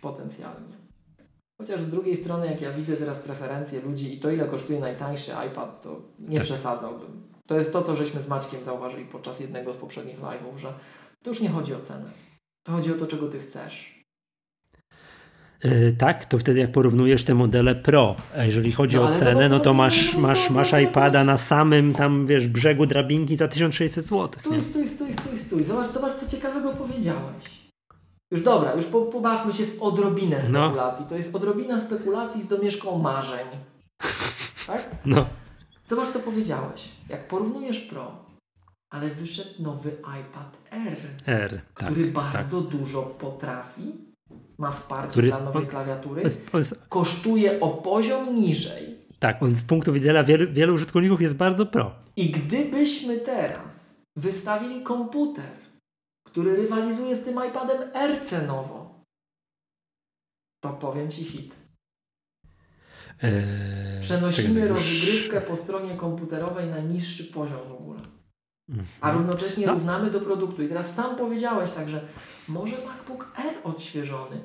[0.00, 0.83] Potencjalnie.
[1.58, 5.32] Chociaż z drugiej strony, jak ja widzę teraz preferencje ludzi i to, ile kosztuje najtańszy
[5.50, 6.44] iPad, to nie tak.
[6.44, 7.22] przesadzałbym.
[7.46, 10.72] To jest to, co żeśmy z Maćkiem zauważyli podczas jednego z poprzednich live'ów, że
[11.22, 12.10] to już nie chodzi o cenę.
[12.62, 14.04] To chodzi o to, czego ty chcesz.
[15.64, 19.48] Yy, tak, to wtedy jak porównujesz te modele Pro, a jeżeli chodzi no, o cenę,
[19.48, 24.28] no to masz, masz, masz iPada na samym tam, wiesz, brzegu drabinki za 1600 zł.
[24.40, 25.64] Stój, stój, stój, stój, stój.
[25.64, 27.63] Zobacz, zobacz, co ciekawego powiedziałeś.
[28.34, 30.42] Już dobra, już po, pobawmy się w odrobinę no.
[30.42, 31.04] spekulacji.
[31.04, 31.10] No.
[31.10, 33.46] To jest odrobina spekulacji z domieszką marzeń.
[34.66, 34.90] Tak?
[35.04, 35.26] No.
[35.88, 36.88] Zobacz, co powiedziałeś.
[37.08, 38.24] Jak porównujesz Pro,
[38.90, 42.70] ale wyszedł nowy iPad R, R który tak, bardzo tak.
[42.70, 43.92] dużo potrafi,
[44.58, 46.22] ma wsparcie który dla nowej klawiatury,
[46.88, 48.98] kosztuje o poziom niżej.
[49.18, 51.94] Tak, on z punktu widzenia wielu, wielu użytkowników jest bardzo pro.
[52.16, 55.63] I gdybyśmy teraz wystawili komputer,
[56.34, 59.04] który rywalizuje z tym iPadem R cenowo,
[60.64, 61.56] to powiem Ci hit.
[63.22, 68.00] Eee, Przenosimy czekaj, rozgrywkę po stronie komputerowej na niższy poziom w ogóle.
[68.68, 68.88] Mhm.
[69.00, 69.72] A równocześnie no.
[69.72, 70.62] równamy do produktu.
[70.62, 72.08] I teraz sam powiedziałeś także,
[72.48, 74.36] może MacBook R odświeżony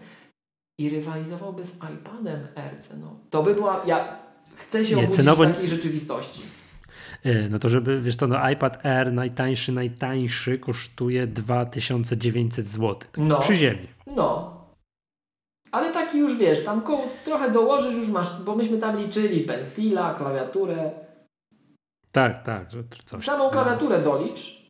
[0.79, 4.19] i rywalizowałby z iPadem R no To by była, ja
[4.55, 5.43] chcę się Nie, obudzić cenowo...
[5.43, 6.41] w takiej rzeczywistości.
[7.23, 12.95] E, no to żeby, wiesz to, no iPad Air najtańszy, najtańszy kosztuje 2900 zł.
[12.95, 13.39] Tak no.
[13.39, 13.87] Przy ziemi.
[14.15, 14.59] No.
[15.71, 20.13] Ale taki już wiesz, tam koło, trochę dołożysz, już masz, bo myśmy tam liczyli pensila,
[20.13, 20.91] klawiaturę.
[22.11, 22.71] Tak, tak.
[22.71, 23.49] Że coś, Samą no.
[23.49, 24.67] klawiaturę dolicz,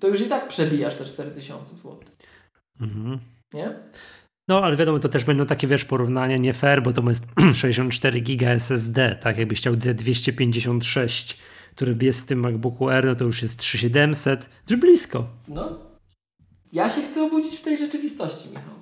[0.00, 1.98] to już i tak przebijasz te 4000 zł.
[2.80, 3.18] Mhm.
[3.54, 3.78] Nie?
[4.48, 8.20] No, ale wiadomo, to też będą takie, wiesz, porównania nie fair, bo to jest 64
[8.20, 9.38] giga SSD, tak?
[9.38, 11.38] Jakbyś chciał 256
[11.76, 15.26] który jest w tym MacBooku R, no to już jest 3700, że blisko.
[15.48, 15.78] No.
[16.72, 18.74] Ja się chcę obudzić w tej rzeczywistości, Michał.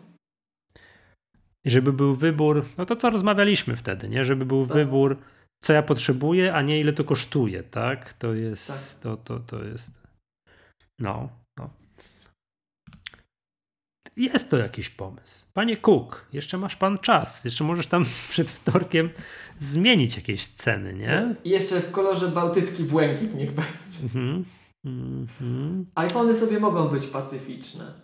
[1.64, 4.24] I żeby był wybór, no to co rozmawialiśmy wtedy, nie?
[4.24, 4.76] Żeby był tak.
[4.76, 5.16] wybór,
[5.62, 8.12] co ja potrzebuję, a nie ile to kosztuje, tak?
[8.12, 9.02] To jest, tak.
[9.02, 10.02] To, to, to jest,
[10.98, 11.39] no.
[14.16, 15.44] Jest to jakiś pomysł.
[15.54, 17.44] Panie Cook, jeszcze masz pan czas.
[17.44, 19.10] Jeszcze możesz tam przed wtorkiem
[19.58, 21.34] zmienić jakieś ceny, nie?
[21.44, 23.98] I jeszcze w kolorze bałtycki błękit niech będzie.
[24.02, 24.44] Mhm.
[24.84, 25.86] Mhm.
[25.94, 27.94] iPhony sobie mogą być pacyficzne.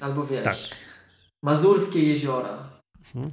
[0.00, 0.56] Albo wiesz, tak.
[1.42, 2.70] Mazurskie jeziora.
[3.14, 3.30] Mhm.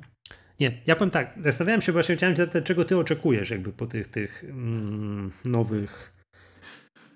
[0.60, 4.08] Nie, ja powiem tak, zastanawiałem się właśnie, chciałem zapytać, czego ty oczekujesz jakby po tych,
[4.08, 6.14] tych mm, nowych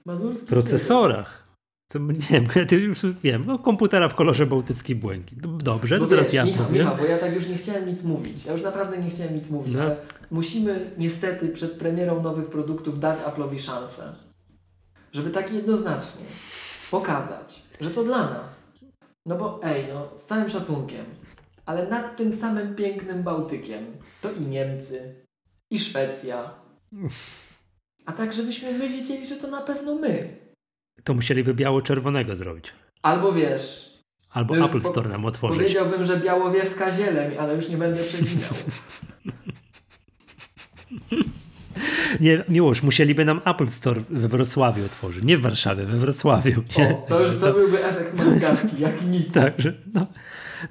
[0.06, 1.49] Mazurskie procesorach.
[1.92, 5.40] Co, nie wiem, ja już wiem, no, komputera w kolorze bałtycki błękit.
[5.58, 6.82] Dobrze, to teraz wiesz, ja Michał, powiem.
[6.82, 8.46] Michał, bo ja tak już nie chciałem nic mówić.
[8.46, 9.82] Ja już naprawdę nie chciałem nic mówić, no.
[9.82, 9.98] ale
[10.32, 14.14] musimy niestety przed premierą nowych produktów dać Apple'owi szansę.
[15.12, 16.26] Żeby tak jednoznacznie
[16.92, 18.72] pokazać, że to dla nas.
[19.26, 21.06] No bo ej, no z całym szacunkiem,
[21.66, 23.86] ale nad tym samym pięknym Bałtykiem
[24.22, 25.16] to i Niemcy,
[25.72, 26.54] i Szwecja.
[28.06, 30.39] A tak, żebyśmy my wiedzieli, że to na pewno my.
[31.04, 32.66] To musieliby biało-czerwonego zrobić.
[33.02, 33.89] Albo wiesz.
[34.32, 35.58] Albo no Apple Store nam otworzyć.
[35.58, 38.54] Powiedziałbym, że białowieska zieleń, ale już nie będę przeginał.
[42.20, 45.24] Nie, Miłosz, musieliby nam Apple Store we Wrocławiu otworzyć.
[45.24, 46.64] Nie w Warszawie, we Wrocławiu.
[46.76, 49.34] O, to już to byłby efekt markawki, jak nic.
[49.34, 50.06] Tak, że, no,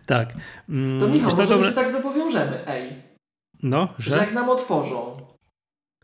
[0.06, 0.28] tak.
[0.68, 1.68] Mm, to Michał, może dobra...
[1.68, 2.92] się tak zobowiążemy, ej.
[3.62, 4.10] No, że?
[4.10, 5.16] że jak nam otworzą,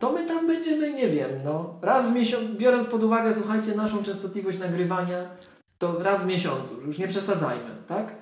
[0.04, 4.02] to my tam będziemy, nie wiem, no, raz w miesiącu, biorąc pod uwagę, słuchajcie, naszą
[4.02, 5.28] częstotliwość nagrywania,
[5.78, 8.14] to raz w miesiącu, już nie przesadzajmy, tak?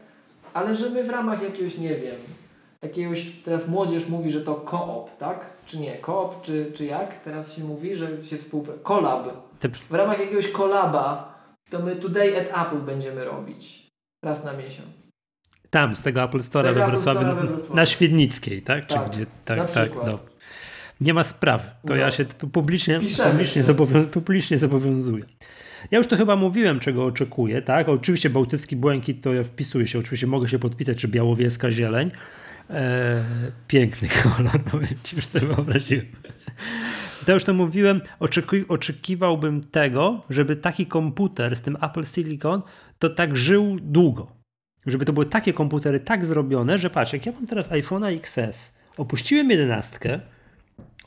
[0.54, 2.16] Ale że my w ramach jakiegoś, nie wiem,
[2.82, 5.46] jakiegoś, teraz młodzież mówi, że to koop, tak?
[5.66, 7.18] Czy nie, koop, czy, czy jak?
[7.18, 9.28] Teraz się mówi, że się współpracuje, kolab.
[9.90, 11.34] W ramach jakiegoś kolaba,
[11.70, 13.88] to my Today at Apple będziemy robić
[14.24, 15.08] raz na miesiąc.
[15.70, 17.26] Tam, z tego Apple Store we Wrocławiu,
[17.74, 18.86] na Świdnickiej, tak?
[18.86, 20.31] tak Czy gdzie, tak, tak, no.
[21.03, 21.64] Nie ma sprawy.
[21.64, 21.96] To no.
[21.96, 23.00] ja się publicznie,
[23.30, 25.24] publicznie, zobowią publicznie zobowiązuję.
[25.90, 27.88] Ja już to chyba mówiłem, czego oczekuję, tak?
[27.88, 32.11] Oczywiście bałtycki błękit to ja wpisuję się, oczywiście mogę się podpisać, czy białowieska zieleń.
[32.70, 33.22] Eee,
[33.68, 36.07] piękny kolor, no ci już sobie wyobraziłem.
[37.26, 42.62] To już to mówiłem, oczeki oczekiwałbym tego, żeby taki komputer z tym Apple Silicon
[42.98, 44.32] to tak żył długo.
[44.86, 48.74] Żeby to były takie komputery tak zrobione, że patrz, jak ja mam teraz iPhone'a XS,
[48.96, 50.20] opuściłem jedenastkę,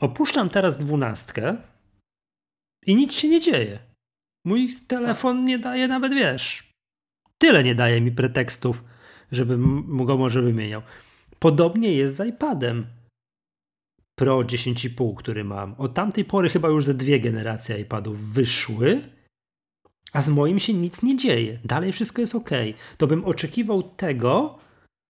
[0.00, 1.56] Opuszczam teraz dwunastkę
[2.86, 3.78] i nic się nie dzieje.
[4.44, 6.72] Mój telefon nie daje nawet, wiesz,
[7.38, 8.84] tyle nie daje mi pretekstów,
[9.32, 10.82] żebym go może wymieniał.
[11.38, 12.86] Podobnie jest z iPadem
[14.18, 15.74] Pro 10,5, który mam.
[15.78, 19.00] Od tamtej pory chyba już ze dwie generacje iPadów wyszły,
[20.12, 21.58] a z moim się nic nie dzieje.
[21.64, 22.50] Dalej wszystko jest ok.
[22.98, 24.58] To bym oczekiwał tego,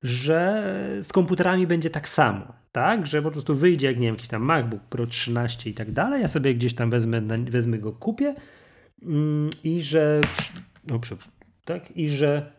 [0.02, 0.72] że
[1.02, 3.06] z komputerami będzie tak samo, tak?
[3.06, 6.20] Że po prostu wyjdzie jak nie wiem, jakiś tam MacBook Pro 13 i tak dalej,
[6.20, 8.34] ja sobie gdzieś tam wezmę, wezmę go, kupię
[9.02, 10.20] mm, i że
[10.86, 11.00] no,
[11.64, 11.96] tak?
[11.96, 12.52] I że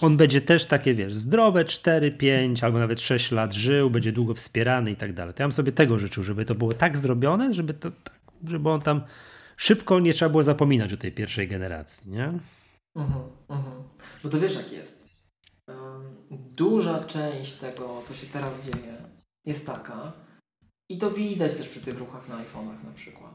[0.00, 4.34] on będzie też takie, wiesz, zdrowe 4, 5 albo nawet 6 lat żył, będzie długo
[4.34, 5.34] wspierany i tak dalej.
[5.34, 8.70] To ja bym sobie tego życzył, żeby to było tak zrobione, żeby to tak, żeby
[8.70, 9.00] on tam
[9.56, 12.24] szybko nie trzeba było zapominać o tej pierwszej generacji, nie?
[12.96, 13.82] Mhm, mhm.
[14.22, 15.03] Bo to wiesz jak jest.
[16.56, 18.96] Duża część tego, co się teraz dzieje,
[19.46, 20.12] jest taka,
[20.88, 23.34] i to widać też przy tych ruchach na iPhone'ach na przykład,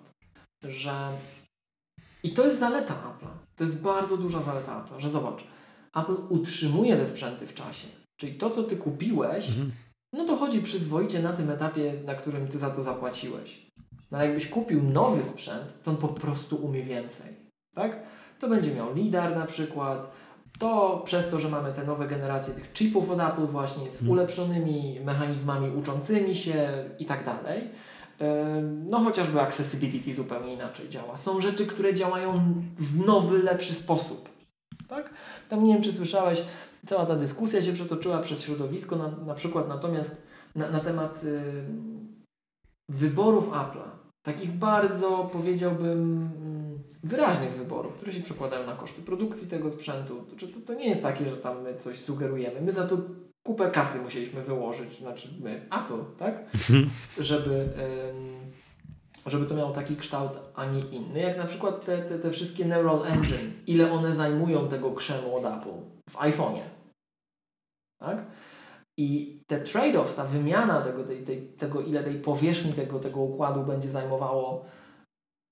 [0.63, 1.11] że
[2.23, 3.29] i to jest zaleta Apple'a.
[3.55, 5.43] To jest bardzo duża zaleta Apple'a, że zobacz,
[5.95, 7.87] Apple utrzymuje te sprzęty w czasie.
[8.19, 9.71] Czyli to, co ty kupiłeś, mhm.
[10.13, 13.69] no to chodzi przyzwoicie na tym etapie, na którym ty za to zapłaciłeś.
[14.11, 17.35] No ale jakbyś kupił nowy sprzęt, to on po prostu umie więcej.
[17.75, 18.03] Tak?
[18.39, 20.15] To będzie miał LIDAR na przykład,
[20.59, 24.11] to przez to, że mamy te nowe generacje tych chipów od Apple właśnie z mhm.
[24.11, 27.69] ulepszonymi mechanizmami uczącymi się i tak dalej,
[28.85, 31.17] no chociażby accessibility zupełnie inaczej działa.
[31.17, 32.33] Są rzeczy, które działają
[32.77, 34.29] w nowy, lepszy sposób.
[34.87, 35.09] Tak?
[35.49, 36.41] Tam nie wiem, czy słyszałeś,
[36.85, 40.21] cała ta dyskusja się przetoczyła przez środowisko, na, na przykład natomiast
[40.55, 41.63] na, na temat y,
[42.89, 43.89] wyborów Apple'a.
[44.23, 46.29] Takich bardzo, powiedziałbym,
[47.03, 50.25] wyraźnych wyborów, które się przekładają na koszty produkcji tego sprzętu.
[50.39, 52.61] To, to, to nie jest takie, że tam my coś sugerujemy.
[52.61, 52.97] My za to
[53.43, 56.39] kupę kasy musieliśmy wyłożyć, znaczy my, Apple, tak?
[56.53, 56.89] Mhm.
[57.19, 57.69] żeby,
[59.25, 61.19] żeby to miało taki kształt, a nie inny.
[61.19, 65.45] Jak na przykład te, te, te wszystkie Neural Engine, ile one zajmują tego krzemu od
[65.45, 65.79] Apple
[66.09, 66.61] w iPhone'ie.
[67.99, 68.25] Tak?
[68.97, 73.63] I te trade-offs, ta wymiana tego, tej, tej, tego, ile tej powierzchni tego, tego układu
[73.63, 74.65] będzie zajmowało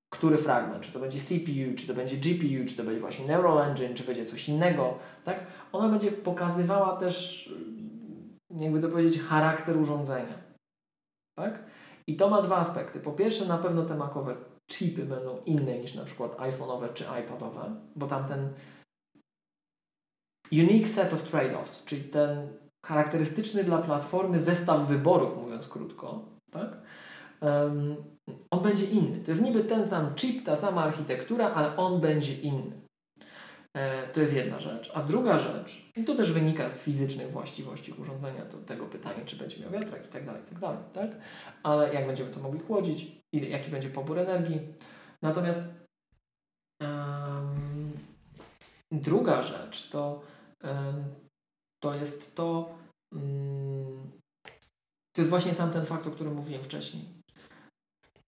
[0.09, 3.61] który fragment, czy to będzie CPU, czy to będzie GPU, czy to będzie właśnie Neural
[3.61, 5.45] Engine, czy będzie coś innego, tak?
[5.71, 7.49] Ona będzie pokazywała też,
[8.49, 10.43] jakby to powiedzieć, charakter urządzenia,
[11.37, 11.63] tak?
[12.07, 12.99] I to ma dwa aspekty.
[12.99, 14.35] Po pierwsze, na pewno te makowe
[14.71, 18.53] chipy będą inne niż na przykład iPhone'owe czy iPadowe, bo tam ten
[20.51, 26.77] unique set of trade-offs, czyli ten charakterystyczny dla platformy zestaw wyborów, mówiąc krótko, tak?
[28.51, 29.19] On będzie inny.
[29.23, 32.81] To jest niby ten sam chip, ta sama architektura, ale on będzie inny.
[33.73, 34.91] E, to jest jedna rzecz.
[34.93, 39.35] A druga rzecz, i to też wynika z fizycznych właściwości urządzenia, to tego pytania, czy
[39.35, 41.11] będzie miał wiatrak i tak dalej, i tak dalej, tak?
[41.63, 44.59] Ale jak będziemy to mogli chłodzić, jaki będzie pobór energii.
[45.21, 45.67] Natomiast
[46.81, 47.91] um,
[48.91, 50.21] druga rzecz to,
[50.63, 51.03] um,
[51.83, 52.75] to jest to,
[53.11, 54.11] um,
[55.15, 57.16] to jest właśnie sam ten fakt, o którym mówiłem wcześniej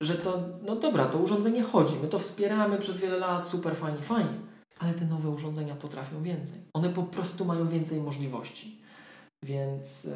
[0.01, 4.01] że to, no dobra, to urządzenie chodzi, my to wspieramy przez wiele lat, super fajnie,
[4.01, 4.39] fajnie,
[4.79, 6.61] ale te nowe urządzenia potrafią więcej.
[6.73, 8.81] One po prostu mają więcej możliwości.
[9.43, 10.13] Więc yy,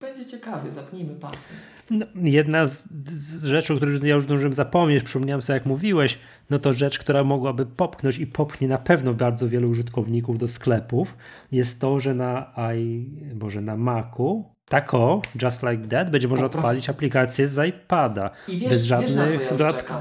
[0.00, 1.54] będzie ciekawie, zapnijmy pasy.
[1.90, 6.18] No, jedna z, z, rzeczy, o których ja już zdążyłem zapomnieć, przypomniałem sobie jak mówiłeś,
[6.50, 11.16] no to rzecz, która mogłaby popchnąć i popchnie na pewno bardzo wielu użytkowników do sklepów,
[11.52, 16.90] jest to, że na i, Boże, na Macu tako, just like that, będzie można odpalić
[16.90, 18.30] aplikację z iPada.
[18.48, 19.96] I wiesz, bez żadnych wiesz, dodatków.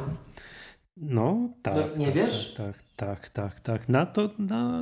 [0.97, 1.75] No, tak.
[1.75, 2.53] No, nie tak, wiesz?
[2.53, 3.89] Tak, tak, tak, tak.
[3.89, 4.81] Na to, na,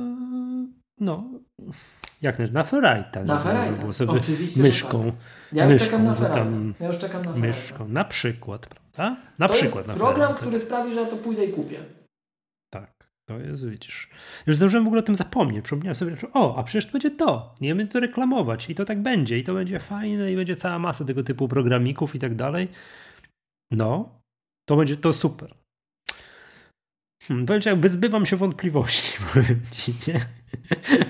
[1.00, 1.24] no,
[2.22, 3.24] jak na Ferrite'a.
[3.24, 5.04] Na Ferrite'a, sobie Oczywiście, myszką.
[5.04, 5.14] Tak.
[5.52, 6.72] Ja już myszką, czekam na Ferrite'a.
[6.80, 7.40] Ja już czekam na Ferrite'a.
[7.40, 9.22] Myszką, na przykład, prawda?
[9.38, 11.97] Na to przykład jest program, który sprawi, że ja to pójdę i kupię.
[13.28, 14.08] To jest, widzisz.
[14.46, 15.64] Już zdążyłem w ogóle o tym zapomnieć.
[15.64, 17.54] Przypomniałem sobie, że o, a przecież to będzie to.
[17.60, 19.38] Nie będę to reklamować i to tak będzie.
[19.38, 22.68] I to będzie fajne i będzie cała masa tego typu programików i tak dalej.
[23.70, 24.20] No,
[24.68, 25.54] to będzie to super.
[27.28, 30.20] Hmm, powiem ci, wyzbywam się wątpliwości, powiem ci, nie?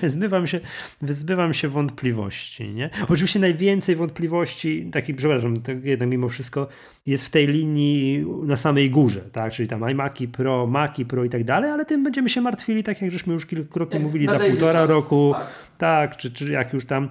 [0.01, 0.59] Wyzbywam się,
[1.01, 2.89] wyzbywam się wątpliwości, nie?
[3.09, 6.67] Oczywiście najwięcej wątpliwości, takich, przepraszam, tak jednak mimo wszystko
[7.05, 9.53] jest w tej linii na samej górze, tak?
[9.53, 13.01] Czyli tam iMaki Pro, Maki Pro i tak dalej, ale tym będziemy się martwili, tak
[13.01, 16.85] jak żeśmy już kilkukrotnie mówili, za półtora czas, roku, tak, tak czy, czy jak już
[16.85, 17.09] tam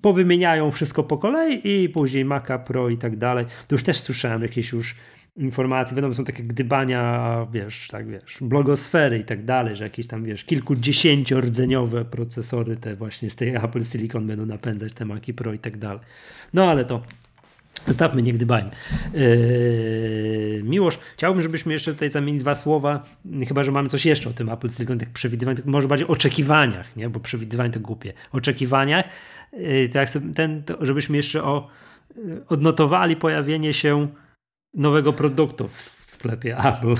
[0.00, 3.46] powymieniają wszystko po kolei i później Maca Pro i tak dalej.
[3.68, 4.94] To już też słyszałem jakieś już
[5.38, 10.24] informacji, wiadomo, są takie gdybania, wiesz, tak wiesz, blogosfery i tak dalej, że jakieś tam,
[10.24, 15.58] wiesz, kilkudziesięciordzeniowe procesory te właśnie z tej Apple Silicon będą napędzać te Maci Pro i
[15.58, 16.00] tak dalej.
[16.54, 17.02] No ale to
[17.86, 18.70] Zostawmy niegdybajmy.
[19.14, 23.04] Yy, Miłosz, chciałbym, żebyśmy jeszcze tutaj zamienili dwa słowa,
[23.48, 27.10] chyba, że mamy coś jeszcze o tym Apple Silicon, tych przewidywaniach, może bardziej oczekiwaniach, nie?
[27.10, 28.12] bo przewidywanie to głupie.
[28.32, 29.08] Oczekiwaniach,
[29.52, 31.68] yy, tak, ten, to, żebyśmy jeszcze o,
[32.16, 34.08] yy, odnotowali pojawienie się
[34.74, 36.94] nowego produktu w sklepie Apple.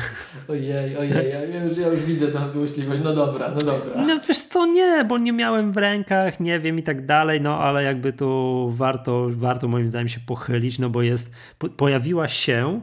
[0.48, 3.02] Ojej, ojej, ja już, ja już widzę tę złośliwość.
[3.04, 4.04] No dobra, no dobra.
[4.06, 7.58] No wiesz co, nie, bo nie miałem w rękach, nie wiem i tak dalej, no
[7.58, 11.32] ale jakby tu warto, warto moim zdaniem się pochylić, no bo jest,
[11.76, 12.80] pojawiła się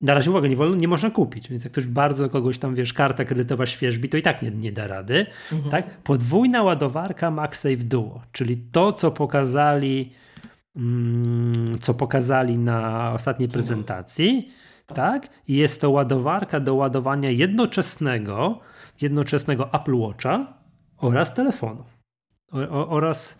[0.00, 2.92] na razie uwaga, nie, wolno, nie można kupić, więc jak ktoś bardzo kogoś tam, wiesz,
[2.92, 5.70] karta kredytowa świeżbi, to i tak nie, nie da rady, mhm.
[5.70, 6.02] tak?
[6.02, 10.12] Podwójna ładowarka MagSafe Duo, czyli to, co pokazali
[11.80, 14.52] co pokazali na ostatniej prezentacji,
[14.86, 15.28] tak?
[15.48, 18.60] I jest to ładowarka do ładowania jednoczesnego,
[19.00, 20.58] jednoczesnego Apple Watcha
[20.96, 21.84] oraz telefonu.
[22.52, 23.38] O, oraz,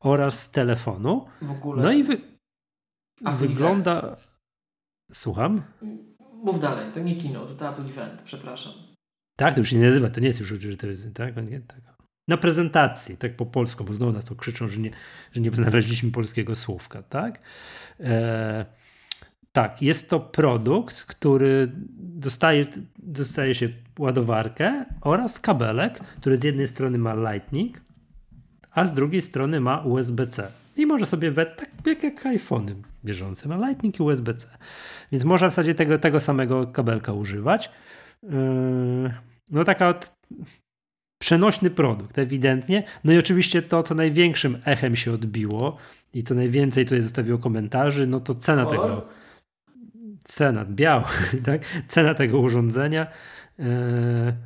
[0.00, 1.26] oraz telefonu.
[1.42, 1.82] W ogóle.
[1.82, 2.20] No i wy,
[3.38, 3.98] wygląda.
[3.98, 4.28] Event.
[5.12, 5.62] Słucham?
[6.44, 8.72] Mów dalej, to nie kino, to, to Apple Event, przepraszam.
[9.36, 11.50] Tak, to już się nie nazywa, to nie jest już, że to jest, tak?
[11.50, 11.93] Nie, tak.
[12.28, 14.90] Na prezentacji, tak po polsku, bo znowu nas to krzyczą, że nie,
[15.32, 17.40] że nie znaleźliśmy polskiego słówka, tak?
[18.00, 18.64] E,
[19.52, 22.66] tak, jest to produkt, który dostaje,
[22.98, 23.68] dostaje się
[23.98, 27.80] ładowarkę oraz kabelek, który z jednej strony ma Lightning,
[28.70, 30.50] a z drugiej strony ma USB-C.
[30.76, 34.46] I może sobie we, tak jak, jak iPhony bieżące, ma Lightning i USB-C.
[35.12, 37.70] Więc można w zasadzie tego, tego samego kabelka używać.
[38.22, 38.30] Yy,
[39.50, 40.16] no taka od,
[41.24, 42.82] przenośny produkt, ewidentnie.
[43.04, 45.76] No i oczywiście to, co największym echem się odbiło
[46.14, 49.08] i co najwięcej tutaj zostawiło komentarzy, no to cena tego
[50.24, 51.04] cena, biały,
[51.46, 51.60] tak?
[51.88, 53.06] cena tego urządzenia.
[53.58, 54.36] E,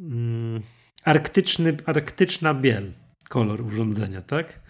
[0.00, 0.62] mm,
[1.04, 2.92] arktyczny, arktyczna biel,
[3.28, 4.60] kolor urządzenia, tak?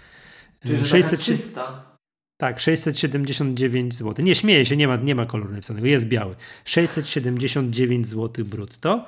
[0.67, 1.55] Czyli 600,
[2.37, 4.25] tak, 679 zł.
[4.25, 6.35] Nie śmieję się, nie ma, nie ma koloru napisanego, jest biały.
[6.65, 9.07] 679 zł brutto,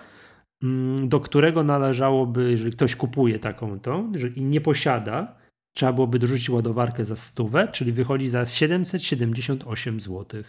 [1.05, 5.35] do którego należałoby, jeżeli ktoś kupuje taką tą, jeżeli nie posiada,
[5.75, 10.43] trzeba byłoby dorzucić ładowarkę za stówę, czyli wychodzi za 778 zł.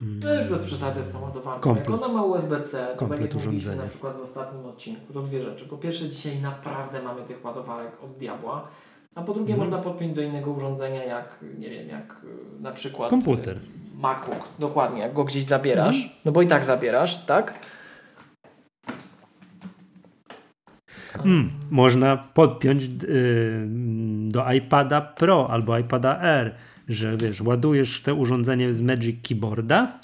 [0.00, 1.60] No już bez przesady z tą ładowarką.
[1.60, 5.22] Komplet, Jak ona ma USB-C, to tak jak mówiliśmy na przykład w ostatnim odcinku, to
[5.22, 5.64] dwie rzeczy.
[5.64, 8.68] Po pierwsze dzisiaj naprawdę mamy tych ładowarek od diabła,
[9.14, 9.70] a po drugie mhm.
[9.70, 12.20] można podpiąć do innego urządzenia jak, nie wiem, jak
[12.58, 13.56] y, na przykład komputer.
[13.56, 13.60] Y,
[13.94, 16.14] MacBook, dokładnie, jak go gdzieś zabierasz, mhm.
[16.24, 17.66] no bo i tak zabierasz, tak?
[21.22, 23.66] Hmm, można podpiąć yy,
[24.28, 26.54] do iPada Pro albo iPada Air
[26.88, 29.98] że wiesz, ładujesz te urządzenie z Magic Keyboarda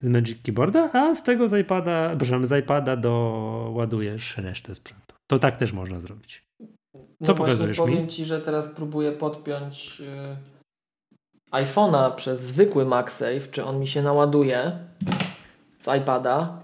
[0.00, 5.14] z Magic Keyboarda, a z tego z iPada, przepraszam, z iPada do ładujesz resztę sprzętu.
[5.26, 6.42] To tak też można zrobić.
[7.22, 7.84] Co no pokazujesz mi?
[7.84, 10.36] Powiem Ci, że teraz próbuję podpiąć yy,
[11.52, 14.78] iPhone'a przez zwykły MagSafe, czy on mi się naładuje
[15.78, 16.58] z iPada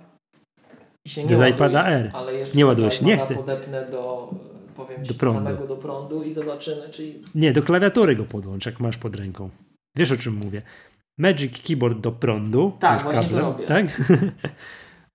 [1.07, 2.11] i się nie z iPada R.
[2.15, 3.35] Ale jeszcze nie ładuje się, nie chcę.
[3.35, 4.31] podepnę do
[4.77, 5.45] powiem do prądu.
[5.45, 7.13] samego do prądu i zobaczymy, czy...
[7.35, 9.51] Nie, do klawiatury go podłącz, jak masz pod ręką.
[9.97, 10.63] Wiesz o czym mówię.
[11.19, 12.73] Magic Keyboard do prądu.
[12.81, 13.67] Tak, właśnie kablem, to robię.
[13.67, 13.87] Tak?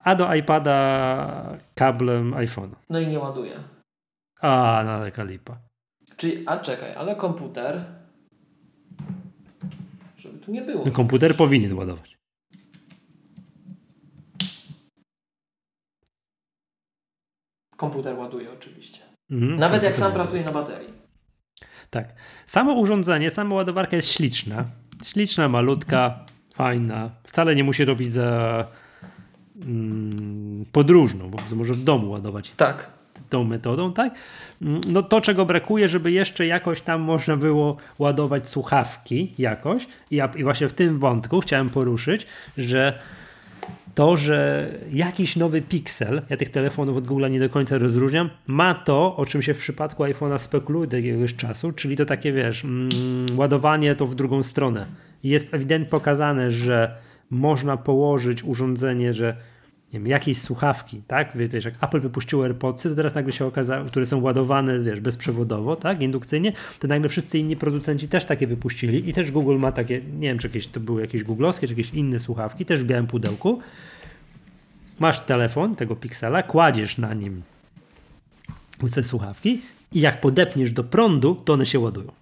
[0.04, 2.74] A do iPada kablem iPhone'a.
[2.90, 3.52] No i nie ładuje.
[4.40, 5.58] A, no ale kalipa.
[6.16, 7.84] Czyli, a czekaj, ale komputer...
[10.16, 10.84] Żeby tu nie było.
[10.86, 12.11] No, komputer powinien ładować.
[17.82, 18.98] Komputer ładuje oczywiście.
[19.30, 20.88] Mhm, Nawet jak sam pracuje na baterii.
[21.90, 22.14] Tak.
[22.46, 24.64] Samo urządzenie, sama ładowarka jest śliczna.
[25.04, 26.24] Śliczna, malutka,
[26.54, 27.10] fajna.
[27.24, 28.66] Wcale nie musi robić za
[29.62, 32.50] mm, podróżną, bo może w domu ładować.
[32.50, 32.90] Tak.
[33.28, 34.14] Tą metodą, tak?
[34.62, 39.86] Mm, no to, czego brakuje, żeby jeszcze jakoś tam można było ładować słuchawki jakoś.
[40.10, 42.26] I, ja, i właśnie w tym wątku chciałem poruszyć,
[42.56, 42.98] że
[43.94, 48.74] to, że jakiś nowy Pixel, ja tych telefonów od Google nie do końca rozróżniam, ma
[48.74, 52.64] to, o czym się w przypadku iPhone'a spekuluje do jakiegoś czasu, czyli to takie, wiesz,
[52.64, 52.88] mm,
[53.36, 54.86] ładowanie to w drugą stronę.
[55.24, 56.96] Jest ewidentnie pokazane, że
[57.30, 59.36] można położyć urządzenie, że
[59.92, 61.32] nie wiem, jakieś słuchawki, tak?
[61.34, 65.76] Wiesz, jak Apple wypuściło AirPodsy, to teraz nagle się okazało, które są ładowane, wiesz, bezprzewodowo,
[65.76, 66.02] tak?
[66.02, 70.28] Indukcyjnie, to nagle wszyscy inni producenci też takie wypuścili i też Google ma takie, nie
[70.28, 73.60] wiem, czy jakieś to były jakieś googlowskie, czy jakieś inne słuchawki, też w białym pudełku.
[74.98, 77.42] Masz telefon tego Pixela, kładziesz na nim
[78.94, 79.60] te słuchawki
[79.92, 82.12] i jak podepniesz do prądu, to one się ładują.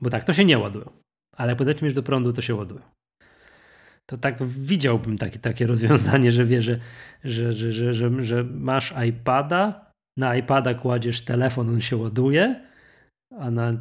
[0.00, 0.90] Bo tak, to się nie ładują.
[1.36, 2.80] Ale jak podepniesz do prądu, to się ładują
[4.10, 6.78] to tak widziałbym takie, takie rozwiązanie, że wie, że,
[7.24, 12.60] że, że, że, że, masz iPada, na iPada kładziesz telefon, on się ładuje,
[13.38, 13.72] a na,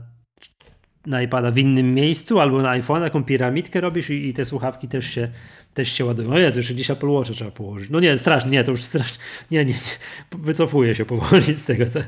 [1.09, 4.87] na iPada w innym miejscu albo na iPhone taką piramidkę robisz i, i te słuchawki
[4.87, 5.29] też się
[5.73, 6.33] też się ładują.
[6.33, 7.89] O Jezu, jeszcze gdzieś Apple Watcha trzeba położyć.
[7.89, 9.19] No nie, strasznie, nie, to już strasznie,
[9.51, 10.39] nie, nie, nie.
[10.39, 11.99] wycofuję się powoli z tego, co,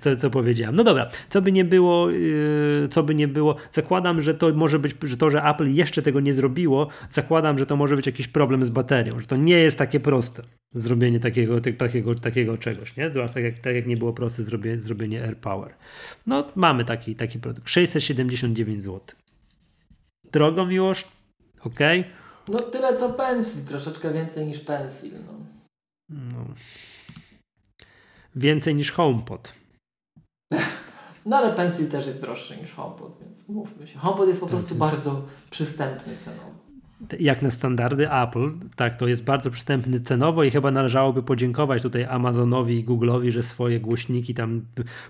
[0.00, 0.76] co, co powiedziałem.
[0.76, 4.78] No dobra, co by nie było, yy, co by nie było, zakładam, że to może
[4.78, 8.28] być, że to, że Apple jeszcze tego nie zrobiło, zakładam, że to może być jakiś
[8.28, 10.42] problem z baterią, że to nie jest takie proste
[10.74, 13.10] zrobienie takiego, takiego, takiego czegoś, nie?
[13.10, 15.74] Tak jak, tak jak nie było proste zrobienie, zrobienie AirPower.
[16.26, 17.68] No mamy taki, taki produkt.
[18.40, 19.00] 679 zł.
[20.32, 21.06] Drogo miłość?
[21.60, 22.04] Okay.
[22.48, 25.12] No tyle co pensil, troszeczkę więcej niż pensil.
[25.26, 25.32] No.
[26.08, 26.44] no.
[28.36, 29.54] Więcej niż HomePod.
[31.26, 33.98] No ale pensil też jest droższy niż HomePod, więc mówmy się.
[33.98, 36.59] HomePod jest po prostu bardzo przystępny cenowo.
[37.20, 42.04] Jak na standardy Apple, tak, to jest bardzo przystępny cenowo i chyba należałoby podziękować tutaj
[42.04, 44.62] Amazonowi i Google'owi, że swoje głośniki tam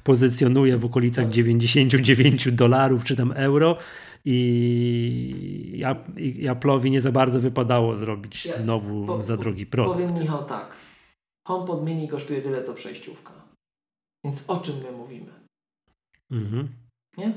[0.05, 2.55] pozycjonuje w okolicach 99 tak.
[2.55, 3.77] dolarów czy tam euro
[4.25, 5.83] i,
[6.17, 10.01] i Apple'owi nie za bardzo wypadało zrobić ja, znowu po, za drogi produkt.
[10.01, 10.77] Powiem Michał tak,
[11.49, 13.33] HomePod mini kosztuje tyle co przejściówka.
[14.25, 15.33] Więc o czym my mówimy?
[16.31, 16.69] Mhm.
[17.19, 17.33] Nie?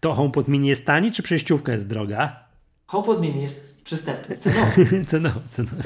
[0.00, 2.51] To HomePod mini jest tani, czy przejściówka jest droga?
[2.92, 4.66] HomePod mini jest przystępny cenowo.
[5.06, 5.82] cenowo, cenowo.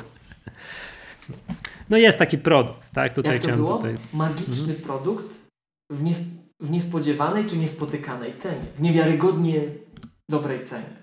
[1.91, 3.13] No jest taki produkt, tak?
[3.13, 3.77] Tutaj Jak to chciałem było?
[3.77, 3.95] Tutaj...
[4.13, 4.81] Magiczny mhm.
[4.81, 5.39] produkt
[5.91, 6.21] w nies
[6.61, 8.67] w niespodziewanej czy niespotykanej cenie.
[8.77, 9.61] W niewiarygodnie
[10.31, 10.97] dobrej cenie.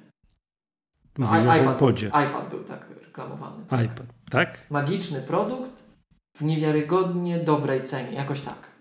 [1.17, 1.27] No,
[1.57, 3.65] iPad, iPad był tak reklamowany.
[3.65, 3.83] Tak?
[3.85, 4.67] iPad, tak?
[4.69, 5.83] Magiczny produkt
[6.37, 8.11] w niewiarygodnie dobrej cenie.
[8.11, 8.71] Jakoś tak.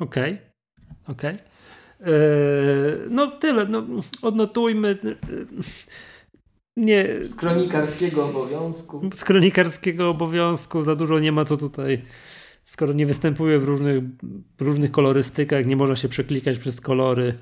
[0.00, 1.14] Okej, okay.
[1.14, 1.34] okej.
[1.34, 1.55] Okay.
[2.00, 2.06] Eee,
[3.10, 3.82] no tyle, no,
[4.22, 4.98] odnotujmy.
[6.76, 7.24] Nie.
[7.24, 9.10] Z kronikarskiego obowiązku.
[9.14, 12.02] Z kronikarskiego obowiązku za dużo nie ma co tutaj
[12.66, 14.04] skoro nie występuje w różnych,
[14.60, 17.34] różnych kolorystykach, nie można się przeklikać przez kolory,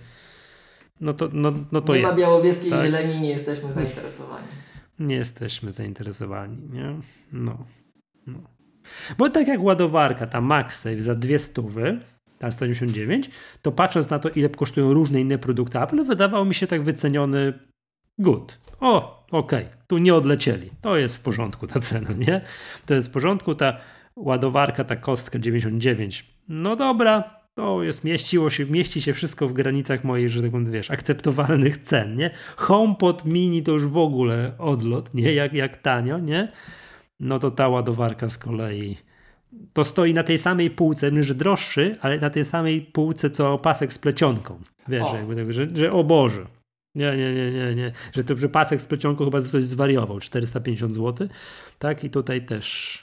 [1.01, 2.85] no to, no, no to Nie jest, ma białowieskiej tak?
[2.85, 4.47] zieleni, nie jesteśmy zainteresowani.
[4.99, 7.01] Nie jesteśmy zainteresowani, nie?
[7.33, 7.67] No.
[8.27, 8.39] no.
[9.19, 12.01] Bo tak jak ładowarka, ta MagSafe za dwie stówy,
[12.39, 13.31] ta 199,
[13.63, 17.53] to patrząc na to, ile kosztują różne inne produkty Apple, wydawało mi się tak wyceniony
[18.19, 18.59] good.
[18.81, 19.77] O, okej, okay.
[19.87, 20.71] tu nie odlecieli.
[20.81, 22.41] To jest w porządku ta cena, nie?
[22.87, 23.55] To jest w porządku.
[23.55, 23.77] Ta
[24.17, 26.35] ładowarka, ta kostka 99.
[26.49, 30.73] No dobra, to jest, mieściło się, mieści się wszystko w granicach moich, że tak powiem,
[30.73, 32.31] wiesz, akceptowalnych cen, nie?
[32.57, 35.33] HomePod mini to już w ogóle odlot, nie?
[35.33, 36.53] Jak, jak tanio, nie?
[37.21, 38.97] No to ta ładowarka z kolei
[39.73, 43.93] to stoi na tej samej półce, że droższy, ale na tej samej półce co pasek
[43.93, 44.61] z plecionką.
[44.89, 45.17] Wiesz, o.
[45.17, 46.47] jakby tak, że, że o Boże.
[46.95, 47.93] Nie, nie, nie, nie, nie.
[48.13, 51.29] Że to, że pasek z plecionką chyba coś zwariował, 450 zł,
[51.79, 52.05] tak?
[52.05, 52.99] I tutaj też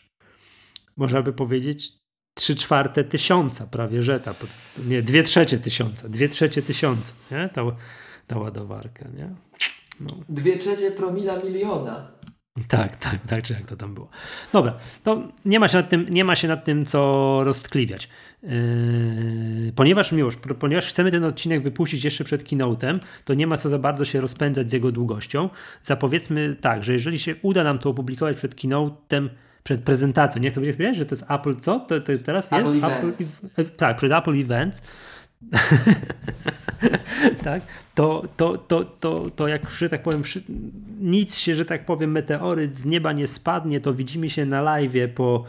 [0.97, 1.93] można by powiedzieć,
[2.33, 4.35] trzy czwarte tysiąca prawie, że ta,
[4.87, 7.49] nie, dwie trzecie tysiąca, dwie trzecie tysiąca, nie?
[7.49, 7.61] Ta,
[8.27, 9.29] ta ładowarka, nie?
[9.99, 10.09] No.
[10.29, 12.11] Dwie trzecie promila miliona.
[12.67, 14.09] Tak, tak, tak, czy jak to tam było.
[14.53, 14.73] Dobra,
[15.03, 18.09] to nie ma się nad tym, nie ma się nad tym co roztkliwiać.
[18.43, 18.51] Yy,
[19.75, 23.79] ponieważ miłość, ponieważ chcemy ten odcinek wypuścić jeszcze przed keynote'em, to nie ma co za
[23.79, 25.49] bardzo się rozpędzać z jego długością.
[25.83, 29.29] Zapowiedzmy tak, że jeżeli się uda nam to opublikować przed keynote'em,
[29.63, 30.41] przed prezentacją.
[30.41, 31.79] Nie to będzie powiedzieć, że to jest Apple co?
[31.79, 33.11] To, to teraz Apple jest Apple,
[33.57, 34.81] e, tak, przed Apple Event.
[37.43, 37.61] tak,
[37.95, 40.21] to, to, to, to, to jak, że tak powiem,
[41.01, 44.93] nic się, że tak powiem, meteoryt z nieba nie spadnie, to widzimy się na live
[45.15, 45.43] po,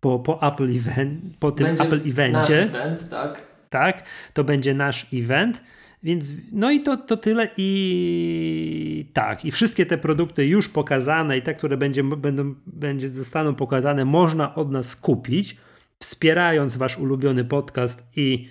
[0.00, 2.32] po, po Apple Event, po tym będzie Apple Evencie.
[2.32, 3.50] Nasz event, tak.
[3.70, 4.02] Tak,
[4.34, 5.62] to będzie nasz event.
[6.02, 11.42] Więc no i to, to tyle i tak, i wszystkie te produkty już pokazane i
[11.42, 15.56] te, które będzie, będą, będzie, zostaną pokazane, można od nas kupić,
[15.98, 18.48] wspierając wasz ulubiony podcast i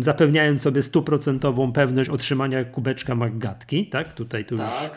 [0.00, 4.12] zapewniając sobie stuprocentową pewność otrzymania kubeczka Maggatki, tak?
[4.12, 4.82] Tutaj tu tak.
[4.82, 4.90] już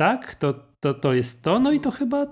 [0.00, 2.26] tak, to, to, to jest to, no i to chyba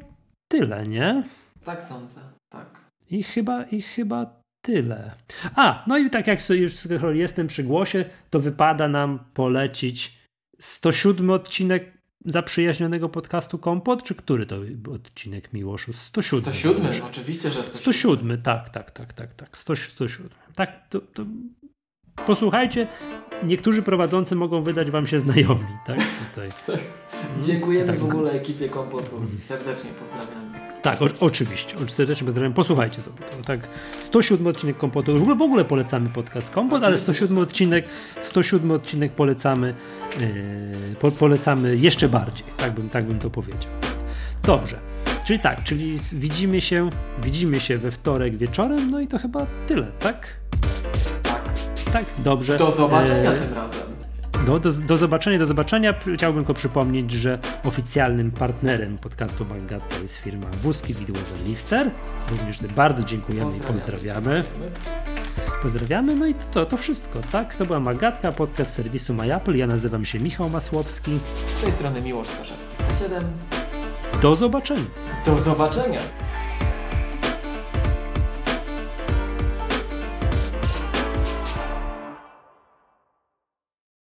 [0.51, 1.23] tyle, nie?
[1.65, 2.21] Tak sądzę,
[2.53, 2.81] tak.
[3.11, 5.13] I chyba, i chyba tyle.
[5.55, 6.75] A, no i tak jak sobie już
[7.13, 10.19] jestem przy głosie, to wypada nam polecić
[10.61, 14.57] 107 odcinek zaprzyjaźnionego podcastu Kompot, czy który to
[14.95, 15.93] odcinek Miłoszu?
[15.93, 16.55] 107.
[16.55, 17.81] 107, oczywiście, że 107.
[17.81, 19.59] 107, tak, tak, tak, tak, tak.
[19.59, 20.29] 107.
[20.55, 21.27] Tak, to, to
[22.27, 22.87] posłuchajcie,
[23.45, 25.99] niektórzy prowadzący mogą wydać wam się znajomi, tak?
[26.31, 26.49] Tutaj.
[26.67, 26.81] tak.
[27.41, 27.99] Dziękujemy tak.
[27.99, 29.21] w ogóle ekipie Kompotu.
[29.49, 30.59] Serdecznie pozdrawiamy.
[30.83, 31.77] Tak, o, oczywiście.
[31.89, 32.53] Serdecznie pozdrawiam.
[32.53, 33.19] Posłuchajcie sobie.
[33.19, 35.19] To, tak, 107 odcinek Kompotu.
[35.19, 37.85] W ogóle, w ogóle polecamy podcast Kompot, ale 107 odcinek,
[38.21, 39.75] 107 odcinek polecamy,
[40.21, 40.27] yy,
[41.01, 42.45] po, polecamy jeszcze bardziej.
[42.57, 43.73] Tak bym, tak bym to powiedział.
[44.43, 44.81] Dobrze.
[45.25, 46.91] Czyli tak, czyli widzimy się,
[47.23, 50.37] widzimy się we wtorek wieczorem, no i to chyba tyle, tak?
[51.93, 52.05] Tak.
[52.19, 52.59] Dobrze.
[52.59, 53.41] Do zobaczenia e...
[53.41, 53.99] tym razem.
[54.47, 55.95] Do, do, do, zobaczenia, do zobaczenia.
[56.15, 61.91] Chciałbym tylko przypomnieć, że oficjalnym partnerem podcastu Magatka jest firma Wózki Widłowy Lifter.
[62.31, 64.45] Również bardzo dziękujemy i pozdrawiamy.
[65.63, 67.57] Pozdrawiamy, no i to, to, to wszystko, tak?
[67.57, 69.57] To była Magatka, podcast serwisu MyApple.
[69.57, 71.21] Ja nazywam się Michał Masłowski.
[71.59, 73.25] Z tej strony Miłosz Staszewski 7.
[74.23, 74.85] Do zobaczenia.
[75.27, 76.01] Do zobaczenia.